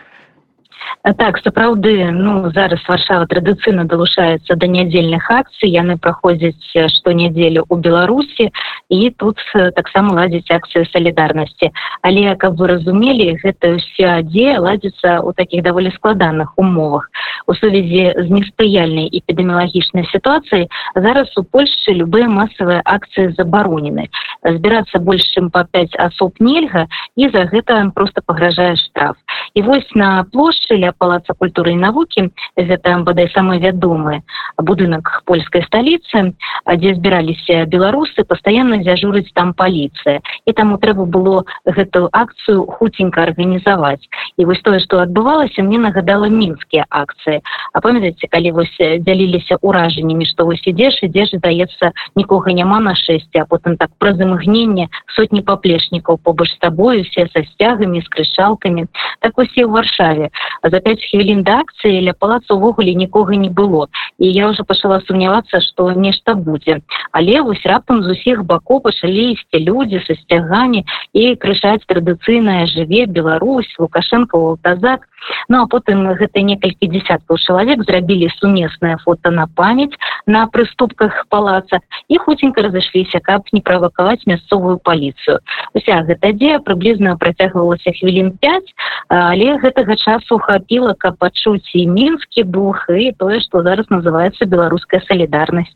так 1.18 1.40
сапраўды 1.40 2.12
ну 2.12 2.52
зараз 2.52 2.84
варшава 2.88 3.26
традыцыйна 3.32 3.86
далучаецца 3.88 4.56
да 4.56 4.68
нядзельных 4.68 5.30
акцый 5.32 5.72
яны 5.72 5.98
праходзяць 5.98 6.90
штонядзелю 6.98 7.66
у 7.70 7.76
беларусі 7.76 8.50
і 8.90 9.10
тут 9.18 9.40
таксама 9.76 10.14
ладзіць 10.14 10.52
акцыю 10.52 10.86
салідарнасці. 10.92 11.72
Але 12.02 12.36
каб 12.36 12.60
вы 12.60 12.68
разумелі 12.74 13.40
гэта 13.44 13.76
ўся 13.76 14.22
дзея 14.28 14.60
ладзіцца 14.60 15.24
ў 15.24 15.34
такіх 15.36 15.64
даволі 15.64 15.92
складаных 15.96 16.54
умовах. 16.58 17.10
У 17.48 17.54
сувязі 17.54 18.16
з 18.16 18.28
неспрыяльнай 18.32 19.08
эпідэміялагічнай 19.12 20.08
сітуацыяй 20.12 20.68
зараз 20.96 21.32
у 21.38 21.44
польльшчы 21.44 21.96
любыя 22.00 22.28
масавыя 22.28 22.82
акцыі 22.84 23.36
забаронены. 23.36 24.08
Збірацца 24.44 25.00
больш 25.00 25.24
чым 25.36 25.52
па 25.52 25.64
5 25.64 25.96
асоб 26.00 26.40
нельга 26.40 26.88
і 27.16 27.30
за 27.30 27.48
гэта 27.52 27.92
просто 27.96 28.22
пагражае 28.26 28.76
штраф 28.76 29.16
і 29.54 29.62
вось 29.62 29.88
на 29.96 30.24
плошчы 30.32 30.78
ля 30.78 30.94
палаца 30.98 31.34
культуры 31.34 31.74
і 31.74 31.82
навукі 31.82 32.30
гэта 32.58 33.02
бадай 33.04 33.30
самы 33.34 33.60
вядомы 33.60 34.22
будынак 34.58 35.24
польскай 35.26 35.64
сталіцы 35.68 36.34
дзе 36.66 36.94
збіраліся 36.96 37.66
беларусы 37.66 38.24
пастаянна 38.24 38.82
дзяжурыць 38.82 39.32
там 39.34 39.54
паліцыя. 39.54 40.22
І 40.46 40.54
таму 40.54 40.78
трэба 40.78 41.06
было 41.06 41.46
гэтую 41.66 42.10
акцыю 42.12 42.66
хуценька 42.66 43.24
арганізаваць. 43.24 44.04
І 44.38 44.46
вось 44.46 44.62
тое 44.62 44.80
што 44.80 45.02
адбывалася 45.02 45.64
мне 45.64 45.78
нагадала 45.78 46.30
мінскія 46.30 46.86
акцыі. 46.90 47.42
А 47.74 47.82
памятаце 47.82 48.28
калі 48.28 48.52
вось 48.52 48.76
дзяліліся 48.78 49.60
ўражаннямі 49.62 50.26
што 50.26 50.46
вось 50.46 50.64
ідзеш 50.66 51.02
ідзеш 51.04 51.38
здаецца 51.38 51.92
нікога 52.16 52.54
няма 52.54 52.80
на 52.80 52.96
шэсце 52.96 53.42
а 53.42 53.46
потым 53.46 53.78
так 53.78 53.92
праз 53.98 54.20
імгненне 54.20 54.90
сотні 55.16 55.42
паплечнікаў 55.42 56.18
побач 56.24 56.50
з 56.54 56.60
табою 56.60 57.04
все 57.04 57.28
са 57.34 57.44
сцягамі 57.54 58.02
з 58.02 58.08
крышалкамі. 58.10 58.88
так 59.20 59.27
усе 59.43 59.67
ў 59.67 59.71
варшаве 59.71 60.31
за 60.63 60.79
5 60.81 61.03
хвілін 61.11 61.43
да 61.43 61.61
акцыі 61.63 62.03
ля 62.07 62.15
палаца 62.15 62.55
увогуле 62.55 62.95
нікога 62.95 63.35
не 63.35 63.51
было 63.51 63.89
і 64.19 64.31
я 64.31 64.49
уже 64.49 64.65
пачала 64.65 65.01
сумнявацца 65.07 65.61
что 65.61 65.91
нешта 65.93 66.35
будзе 66.35 66.81
але 67.13 67.41
вось 67.43 67.65
раптам 67.67 68.03
з 68.03 68.15
усіх 68.17 68.45
бакоў 68.45 68.83
пачалі 68.87 69.35
ісці 69.35 69.59
людзі 69.59 70.03
са 70.07 70.15
сцягамі 70.15 70.85
і 71.13 71.35
крышаць 71.37 71.83
традыцыйная 71.87 72.67
жыве 72.67 73.07
Беларусь 73.07 73.71
лукашенко 73.79 74.39
алтазак 74.39 75.09
ну 75.49 75.63
а 75.63 75.67
потым 75.67 76.07
гэта 76.19 76.43
некалькі 76.43 76.87
десяткаў 76.87 77.39
чалавек 77.39 77.85
зрабілі 77.87 78.31
сумеснае 78.39 78.97
фото 79.03 79.31
на 79.31 79.47
памяць 79.47 79.95
на 80.27 80.47
прыступках 80.47 81.27
палаца 81.29 81.81
і 82.09 82.19
хуценька 82.19 82.63
разышліся 82.63 83.21
каб 83.21 83.47
не 83.53 83.61
правакаваць 83.61 84.27
мясцовую 84.27 84.79
паліцыю 84.79 85.39
уся 85.75 86.03
гэта 86.07 86.33
дзея 86.33 86.59
прыблізна 86.59 87.17
працягвалася 87.17 87.95
хвілін 87.99 88.35
5 88.39 88.75
Але 89.18 89.58
гэтага 89.64 89.98
часу 89.98 90.40
хапіла 90.40 90.94
каб 90.98 91.18
пачуць 91.18 91.74
і 91.74 91.88
мінскі 91.90 92.44
дух 92.44 92.86
і 92.90 93.12
тое 93.18 93.42
што 93.42 93.66
зараз 93.66 93.90
называется 93.90 94.46
беларуская 94.46 95.02
салідарнасць. 95.10 95.74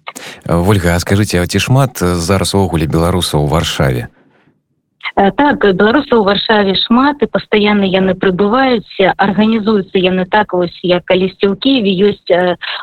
Ольга 0.48 1.00
скажите 1.00 1.42
ці 1.46 1.60
шмат 1.60 1.98
зараз 2.00 2.56
увогуле 2.56 2.86
беларусаў 2.86 3.46
у 3.46 3.52
варшаве? 3.52 4.08
Э, 4.08 4.21
так 5.38 5.62
беларусы 5.76 6.18
ў 6.18 6.26
варшаве 6.26 6.74
шмат 6.74 7.22
і 7.22 7.30
пастаянна 7.30 7.86
яны 7.86 8.16
прыбываюць 8.18 9.14
арганізуюцца 9.22 10.02
яны 10.02 10.26
так 10.26 10.54
вось 10.58 10.74
як 10.82 11.06
калісьці 11.06 11.52
ў 11.52 11.56
кіеве 11.62 11.92
ёсць 12.10 12.32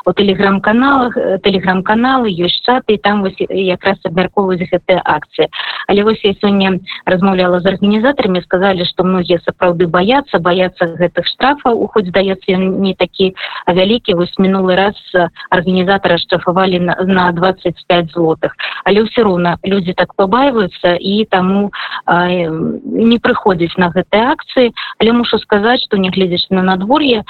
у 0.07 0.11
тэлеграм-каналах 0.15 1.17
тэлеграм-каналы 1.43 2.31
ёсць 2.31 2.61
чаты 2.63 2.95
і 2.95 3.01
там 3.03 3.25
вось 3.27 3.35
якраз 3.49 3.99
абмяркоўваюць 4.05 4.69
гэтыя 4.71 5.01
акцыі. 5.03 5.49
Але 5.89 6.03
вось 6.07 6.23
я 6.23 6.31
сёння 6.39 6.79
размаўляла 7.03 7.59
з 7.59 7.75
арганізатарамі 7.75 8.45
сказалі 8.47 8.87
што 8.87 9.03
многія 9.03 9.43
сапраўды 9.43 9.89
баяцца 9.91 10.39
баяцца 10.39 10.95
гэтых 10.95 11.27
штрафаў 11.27 11.75
у 11.75 11.91
хоць 11.91 12.07
здаецца 12.07 12.55
не 12.55 12.93
такі 12.95 13.35
вялікі. 13.67 14.15
Вось 14.15 14.37
мінулы 14.39 14.79
раз 14.79 14.95
арганізатара 15.49 16.17
штрафавалі 16.17 16.79
на, 16.79 16.95
на 17.03 17.31
25 17.31 18.13
злотых. 18.15 18.55
Але 18.85 19.03
ўсё 19.03 19.27
роўна 19.27 19.57
людзі 19.65 19.97
так 19.97 20.15
пабаиваюцца 20.15 20.95
і 20.95 21.25
таму 21.27 21.71
а 22.05 22.28
не 22.29 23.17
прыходзіць 23.19 23.77
на 23.77 23.89
гэтыя 23.93 24.33
акцыі 24.33 24.73
але 24.99 25.11
мушу 25.13 25.39
сказаць 25.39 25.83
что 25.85 25.97
нягледзяч 25.97 26.49
на 26.49 26.61
надвор'е 26.61 27.23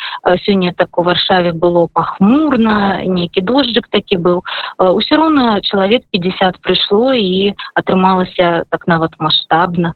сёння 0.45 0.73
так 0.73 0.97
у 0.97 1.03
варшаве 1.03 1.51
было 1.53 1.87
пахмурна 1.87 3.01
нейкі 3.05 3.41
дожджик 3.41 3.87
такі 3.89 4.17
быў 4.17 4.43
усё 4.79 5.15
роўна 5.15 5.61
чалавек 5.61 6.03
50 6.11 6.61
прыйшло 6.61 7.13
і 7.13 7.55
атрымалася 7.75 8.65
так 8.69 8.87
нават 8.87 9.15
маштабна 9.19 9.93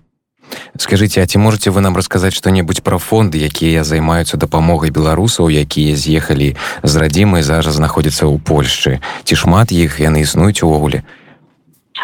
скажите 0.78 1.24
а 1.24 1.26
ці 1.26 1.38
можете 1.38 1.72
вы 1.72 1.82
нам 1.82 1.96
расказаць 1.96 2.36
что-небудзь 2.36 2.84
про 2.84 2.98
фонды 2.98 3.40
якія 3.40 3.84
займаюцца 3.84 4.38
дапамогай 4.38 4.92
беларусаў 4.92 5.50
якія 5.50 5.96
з'ехалі 5.96 6.56
з 6.84 6.94
радзімай 6.96 7.44
зараз 7.44 7.80
знаходзяцца 7.80 8.28
ў 8.28 8.40
польшчы 8.40 9.00
ці 9.24 9.36
шмат 9.36 9.72
іх 9.72 10.00
яны 10.00 10.24
існуюць 10.28 10.64
увогуле 10.64 11.04
у 11.04 11.23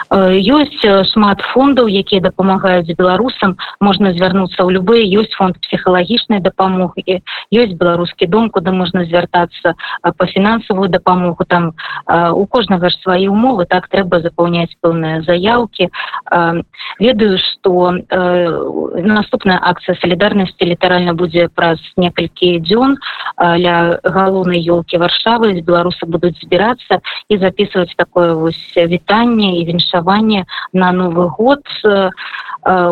ёсць 0.10 0.82
шмат 1.12 1.42
фондаў 1.52 1.92
якія 1.92 2.22
дапамагаюць 2.22 2.96
беларусам 2.96 3.58
можна 3.80 4.14
звярнуцца 4.14 4.64
ў 4.64 4.80
любые. 4.80 5.04
Ёсць 5.06 5.36
фонд 5.36 5.60
псіхалагічнай 5.60 6.40
дапамогі 6.40 7.22
ёсць 7.52 7.76
беларускі 7.76 8.26
дом 8.28 8.50
куды 8.50 8.72
можна 8.72 9.06
звяртацца 9.06 9.76
по 10.18 10.26
фінансавую 10.26 10.90
дапамогу 10.90 11.44
там 11.46 11.74
у 12.08 12.46
кожнага 12.46 12.90
ж 12.90 12.96
свае 13.04 13.30
умовы. 13.30 13.66
Так 13.66 13.90
трэба 13.90 14.22
запаўняць 14.22 14.74
пэўныя 14.82 15.22
заявкі 15.22 15.92
ведаю 17.00 17.38
что 17.38 17.92
наступная 18.96 19.60
акцыя 19.62 19.98
салідарнасці 20.00 20.64
літаральна 20.64 21.14
будзе 21.14 21.50
праз 21.50 21.80
некалькі 21.98 22.60
дзён 22.64 22.98
ля 23.38 24.00
галоўнай 24.04 24.64
ёлкі 24.64 24.98
варшавы 24.98 25.60
з 25.60 25.62
беларусы 25.62 26.06
будуць 26.06 26.40
збірацца 26.42 27.02
і 27.30 27.38
записывать 27.38 27.94
такое 27.98 28.34
вось 28.34 28.74
вітанне 28.76 29.60
і 29.60 29.66
віншаванне 29.66 29.89
віншаванне 29.90 30.46
на 30.74 30.92
новы 30.92 31.30
год 31.30 31.60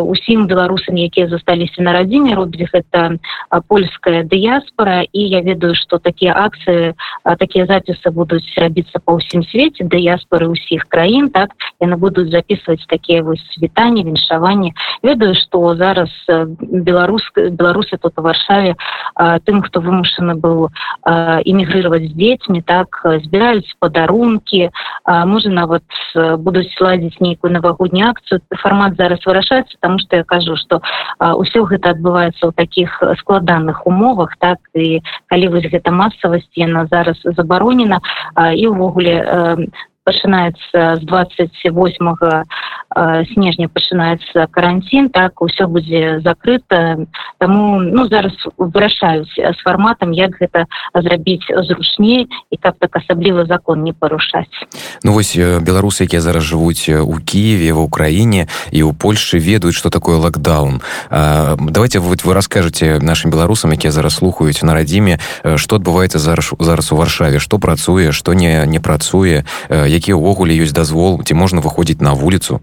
усім 0.04 0.46
беларусам 0.46 0.96
якія 0.96 1.28
засталіся 1.28 1.82
на 1.82 1.92
радзіме 1.92 2.34
робіць 2.34 2.68
гэта 2.72 3.16
польская 3.68 4.22
дыяспора 4.24 5.02
і 5.12 5.20
я 5.28 5.40
ведаю 5.40 5.74
что 5.74 5.98
такія 5.98 6.36
акцыі 6.36 6.92
такія 7.38 7.66
запісы 7.66 8.10
будуць 8.12 8.44
рабіцца 8.56 9.00
па 9.00 9.16
ўсім 9.16 9.42
свеце 9.48 9.88
дыяспоры 9.88 10.52
ўсіх 10.52 10.84
краін 10.92 11.32
так 11.32 11.56
яны 11.80 11.96
будуць 11.96 12.28
записывать 12.28 12.84
такія 12.88 13.22
вось 13.22 13.42
вітанні 13.56 14.04
віншаванні 14.04 14.74
ведаю 15.02 15.34
что 15.34 15.74
зараз 15.74 16.12
беларуска 16.60 17.48
беларусы 17.48 17.96
тут 17.96 18.12
у 18.18 18.22
варшаве 18.22 18.76
тым 19.48 19.62
хто 19.64 19.80
вымушаны 19.80 20.36
быў 20.36 20.68
эмігрировать 21.48 22.12
з 22.12 22.14
дзецьмі 22.14 22.60
так 22.60 23.00
збіраюць 23.24 23.72
падарунки 23.80 24.68
можа 25.08 25.48
нават 25.48 25.84
будуць 26.38 26.76
ладзіць 26.80 27.20
нейкую 27.20 27.52
навагоднюю 27.56 28.12
акцыю 28.12 28.40
фармат 28.60 29.00
зараз 29.00 29.24
вырашаецца 29.67 29.77
тому 29.81 29.99
что 29.99 30.15
я 30.15 30.23
кажу 30.23 30.55
что 30.55 30.81
ўсё 31.19 31.65
гэта 31.65 31.91
адбываецца 31.91 32.47
ў 32.47 32.51
таких 32.55 33.03
складаных 33.19 33.85
умовах 33.87 34.35
так 34.39 34.57
і 34.73 35.01
калі 35.27 35.47
вось 35.47 35.69
гэта 35.69 35.91
масавасць 35.91 36.49
яна 36.55 36.87
зараз 36.91 37.17
забаронена 37.23 37.99
і 38.55 38.67
ўвогуле 38.67 39.15
пачынаецца 40.06 40.96
з 40.98 41.02
28 41.06 42.44
снежня 43.32 43.68
пачынаецца 43.72 44.46
карантин 44.50 45.08
так 45.08 45.40
усё 45.40 45.66
будзе 45.66 46.20
закрыта 46.20 47.06
тому 47.38 47.80
ну 47.80 48.08
зараз 48.08 48.34
вырашаюць 48.58 49.32
з 49.32 49.58
фарматам 49.64 50.12
як 50.12 50.36
гэта 50.36 50.66
зрабіць 50.94 51.46
зручней 51.48 52.28
і 52.50 52.56
каб 52.56 52.76
так 52.78 52.96
асабліва 52.96 53.46
закон 53.46 53.82
не 53.82 53.92
парушаць 53.92 54.52
Ну 55.04 55.12
вось 55.12 55.36
беларусы 55.38 56.04
якія 56.04 56.20
зараз 56.20 56.44
жывуць 56.44 56.90
у 56.90 57.16
кіеве 57.22 57.72
в 57.72 57.80
украіне 57.80 58.48
і 58.72 58.82
у 58.82 58.92
польльшы 58.92 59.38
ведаюць 59.38 59.76
что 59.78 59.88
такое 59.88 60.18
лакдаун 60.18 60.82
давайте 61.08 61.98
вот 61.98 62.24
вы 62.24 62.34
расскажете 62.34 62.98
нашим 63.00 63.30
беларусам 63.30 63.72
якія 63.72 63.92
зараз 63.92 64.20
слухаюць 64.20 64.62
на 64.62 64.74
радзіме 64.74 65.18
что 65.56 65.76
адбываецца 65.76 66.18
зараз 66.18 66.52
зараз 66.58 66.92
у 66.92 66.96
варшаве 66.96 67.38
что 67.38 67.58
працуе 67.58 68.12
что 68.12 68.34
не 68.34 68.66
не 68.66 68.80
працуе 68.80 69.44
які 69.92 69.95
ўвогуле 70.12 70.56
ёсць 70.64 70.76
дазвол 70.76 71.20
ці 71.24 71.34
можна 71.34 71.64
выходзіць 71.64 72.04
на 72.04 72.12
вуліцу 72.12 72.60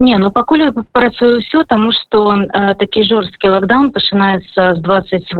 Не, 0.00 0.16
ну 0.18 0.30
пакуль 0.30 0.62
працую 0.94 1.42
ўсё 1.42 1.66
таму 1.66 1.90
што 1.90 2.30
э, 2.30 2.78
такі 2.78 3.02
жорсткі 3.02 3.50
лакдаун 3.50 3.90
пачынаецца 3.90 4.78
з 4.78 4.80
28 4.86 5.34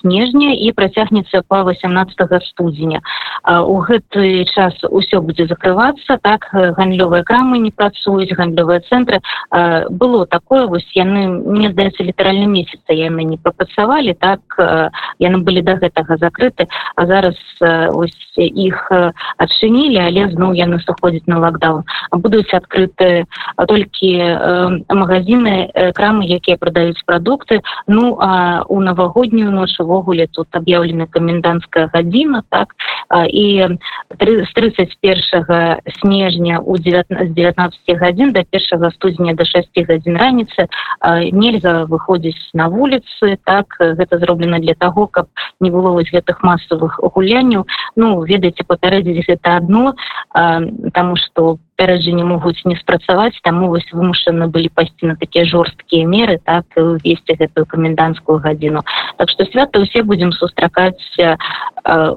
снежня 0.00 0.56
і 0.56 0.72
працягнецца 0.72 1.44
па 1.44 1.60
18 1.68 2.16
студзеня 2.48 3.04
э, 3.04 3.60
у 3.60 3.76
гэты 3.84 4.48
час 4.48 4.72
усё 4.88 5.20
будзе 5.20 5.44
закрывацца 5.52 6.16
так 6.16 6.48
гандлёвыя 6.48 7.28
крамы 7.28 7.60
не 7.60 7.68
працуюць 7.76 8.32
гандлёвыя 8.32 8.80
цэнтры 8.88 9.20
э, 9.20 9.84
было 9.92 10.24
такое 10.24 10.64
вось 10.64 10.88
яны 10.96 11.28
мне 11.28 11.68
здаецца 11.68 12.00
літаральна 12.00 12.48
месяца 12.48 12.96
яны 12.96 13.20
не 13.28 13.36
прапрацавалі 13.36 14.16
так 14.16 14.40
э, 14.56 14.88
яны 15.20 15.44
былі 15.44 15.60
до 15.60 15.76
гэтага 15.76 16.16
закрыты 16.16 16.72
а 16.96 17.04
зараз 17.04 17.36
э, 17.60 17.92
ось 17.92 18.16
іх 18.40 18.80
э, 18.96 19.12
адчынілі 19.36 20.00
але 20.08 20.32
зноў 20.32 20.56
яны 20.56 20.80
сыходзяць 20.88 21.28
на 21.28 21.36
лакдаун 21.36 21.84
будуць 22.16 22.48
адкрыты 22.56 23.28
только 23.68 23.89
толькі 23.90 24.18
э, 24.18 24.94
магазины 24.94 25.70
э, 25.74 25.92
крамы 25.92 26.24
якія 26.24 26.56
продаюць 26.56 27.02
продукты 27.06 27.62
ну 27.86 28.16
а 28.20 28.62
у 28.68 28.80
новогоднюю 28.80 29.50
ноч 29.50 29.80
увогуле 29.80 30.26
тут 30.26 30.48
об'яўлена 30.52 31.06
коменданская 31.06 31.90
гадзіна 31.92 32.42
так? 32.48 32.74
Э, 33.10 33.26
і 33.26 33.78
з 34.10 34.52
31 34.54 35.76
снежня 36.00 36.58
у 36.58 36.78
19 36.78 37.34
19 37.34 37.78
гадзін 38.00 38.32
до 38.32 38.44
першага 38.44 38.90
студзеня 38.90 39.34
до 39.34 39.44
6 39.44 39.68
гадзін 39.74 40.16
раніцы 40.16 40.66
э, 40.66 41.30
нельзя 41.32 41.84
выходзіць 41.84 42.50
на 42.54 42.68
вуліцы 42.68 43.38
так? 43.44 43.66
Гэта 43.80 44.18
зроблена 44.18 44.58
для 44.58 44.74
того 44.74 45.06
каб 45.06 45.26
не 45.60 45.70
было 45.70 45.90
вось 45.90 46.10
гэтых 46.12 46.42
масавых 46.42 47.00
гулянняў. 47.02 47.66
Ну 47.96 48.22
ведаеце 48.22 48.64
папярэдзіць 48.66 49.26
гэта 49.26 49.56
одно 49.56 49.94
э, 50.34 50.90
тому 50.92 51.16
что 51.16 51.58
пярэджанні 51.79 52.23
могуць 52.23 52.65
не 52.65 52.75
спрацаваць 52.75 53.35
таму 53.43 53.69
вось 53.73 53.87
вымушаны 53.91 54.47
былі 54.47 54.69
пайсці 54.69 55.11
на 55.11 55.15
такія 55.15 55.45
жорсткія 55.45 56.07
меры 56.07 56.39
так 56.43 56.65
увесці 56.77 57.37
гэтую 57.39 57.65
каменданскую 57.65 58.39
гадзіну 58.39 58.85
так 59.17 59.29
что 59.29 59.45
свята 59.45 59.83
ўсе 59.83 60.03
будзем 60.03 60.31
сустракаць 60.31 61.03
э, 61.19 61.37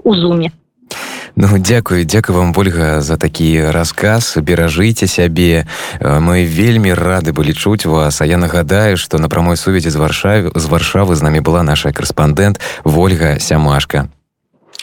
у 0.05 0.15
зуме 0.15 0.53
Ну, 1.37 1.59
дзякую 1.59 2.05
дзякую 2.05 2.39
вам 2.39 2.53
ольга 2.57 3.01
за 3.01 3.17
такі 3.17 3.71
рассказ 3.71 4.37
беражыце 4.43 5.07
сябе 5.07 5.67
мы 6.01 6.43
вельмі 6.43 6.95
рады 6.95 7.33
былі 7.33 7.55
чуць 7.55 7.87
вас 7.87 8.21
а 8.21 8.27
я 8.27 8.39
нагадаю 8.39 8.97
что 8.97 9.19
на 9.19 9.29
прамой 9.29 9.57
сувязі 9.57 9.91
з 9.91 9.97
варшаве 9.97 10.51
з 10.55 10.67
варшавы 10.67 11.15
з 11.15 11.23
намі 11.23 11.39
была 11.39 11.63
наша 11.63 11.93
корэспандэнт 11.93 12.59
ольга 12.83 13.39
сямашка 13.39 14.09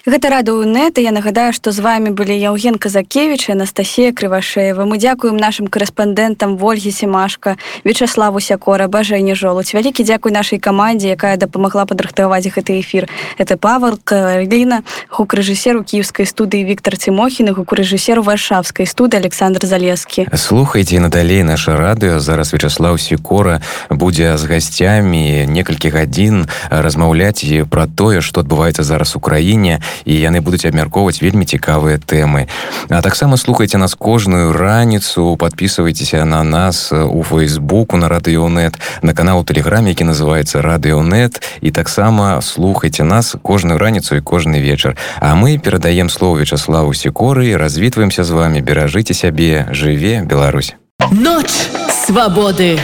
Гэта 0.07 0.30
радыў 0.32 0.64
нет 0.64 0.96
я 0.96 1.12
нагадаю 1.12 1.53
што 1.53 1.72
з 1.76 1.84
вами 1.84 2.09
былі 2.09 2.32
Яўген 2.32 2.80
казакевич 2.80 3.51
Анастасія 3.53 4.16
крывашеева 4.16 4.88
мы 4.88 4.96
дзякуем 4.96 5.36
нашим 5.36 5.68
корэспандэнтам 5.68 6.57
ольгі 6.57 6.88
семашка 6.88 7.61
вячаславу 7.84 8.40
сякора 8.40 8.88
бажэне 8.88 9.36
жолудь 9.36 9.68
вялікі 9.68 10.01
дзякуй 10.01 10.32
нашай 10.32 10.57
камандзе 10.57 11.12
якая 11.12 11.36
дапамагла 11.36 11.84
падрыхтаваць 11.84 12.48
гэты 12.48 12.80
эфір. 12.80 13.12
Это 13.36 13.61
павал 13.61 14.01
Карліна 14.01 14.88
гукрэжысеру 15.12 15.84
кіевскай 15.84 16.24
студыі 16.24 16.64
Віктор 16.64 16.96
Тимохін 16.96 17.53
гукрэжысеру 17.53 18.24
варшавскай 18.24 18.88
студы 18.88 19.20
Александр 19.20 19.68
залескі 19.68 20.32
слухайте 20.32 20.96
надалей 20.96 21.44
наше 21.44 21.76
радыё. 21.76 22.24
Зараз 22.24 22.57
вячаслав 22.57 22.96
сікора 22.96 23.61
будзе 23.90 24.40
з 24.40 24.48
гасцямі 24.48 25.44
некалькі 25.44 25.92
гадзін 25.92 26.48
размаўляць 26.72 27.44
і 27.44 27.68
пра 27.68 27.84
тое 27.84 28.24
што 28.24 28.40
адбываецца 28.40 28.80
зараз 28.80 29.12
у 29.12 29.20
краіне 29.20 29.84
і 30.05 30.13
яны 30.13 30.41
будуць 30.41 30.66
абмяркоўваць 30.66 31.22
вельмі 31.22 31.45
цікавыя 31.45 31.97
тэмы 31.97 32.47
а 32.89 33.01
таксама 33.01 33.38
слухайте 33.38 33.78
нас 33.78 33.95
кожную 33.95 34.53
раніцу 34.53 35.36
подписывайтеся 35.38 36.26
на 36.26 36.43
нас 36.43 36.91
у 36.91 37.24
фейсбуку 37.24 37.97
на 37.97 38.07
радыёнет 38.09 38.80
на 39.01 39.13
канал 39.13 39.39
у 39.39 39.43
тэлеграме 39.43 39.89
які 39.89 40.03
называется 40.03 40.61
радыёнет 40.61 41.41
і 41.61 41.72
таксама 41.72 42.41
слухайте 42.41 43.03
нас 43.03 43.36
кожную 43.41 43.80
раніцу 43.80 44.16
і 44.16 44.22
кожны 44.22 44.61
вечар 44.61 44.95
а 45.20 45.36
мы 45.36 45.57
перадаем 45.57 46.09
слово 46.09 46.39
вячаславу 46.39 46.93
секоры 46.93 47.57
развітваемся 47.57 48.24
з 48.24 48.32
вами 48.32 48.59
беражыце 48.61 49.13
сябе 49.13 49.68
жыве 49.72 50.22
Беларусь 50.22 50.76
ночь 51.11 51.68
свободы 52.05 52.80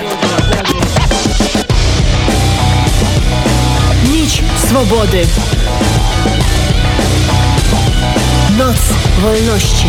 ніч 4.04 4.42
свободы 4.68 5.26
Noc 8.57 8.77
wolności. 9.23 9.87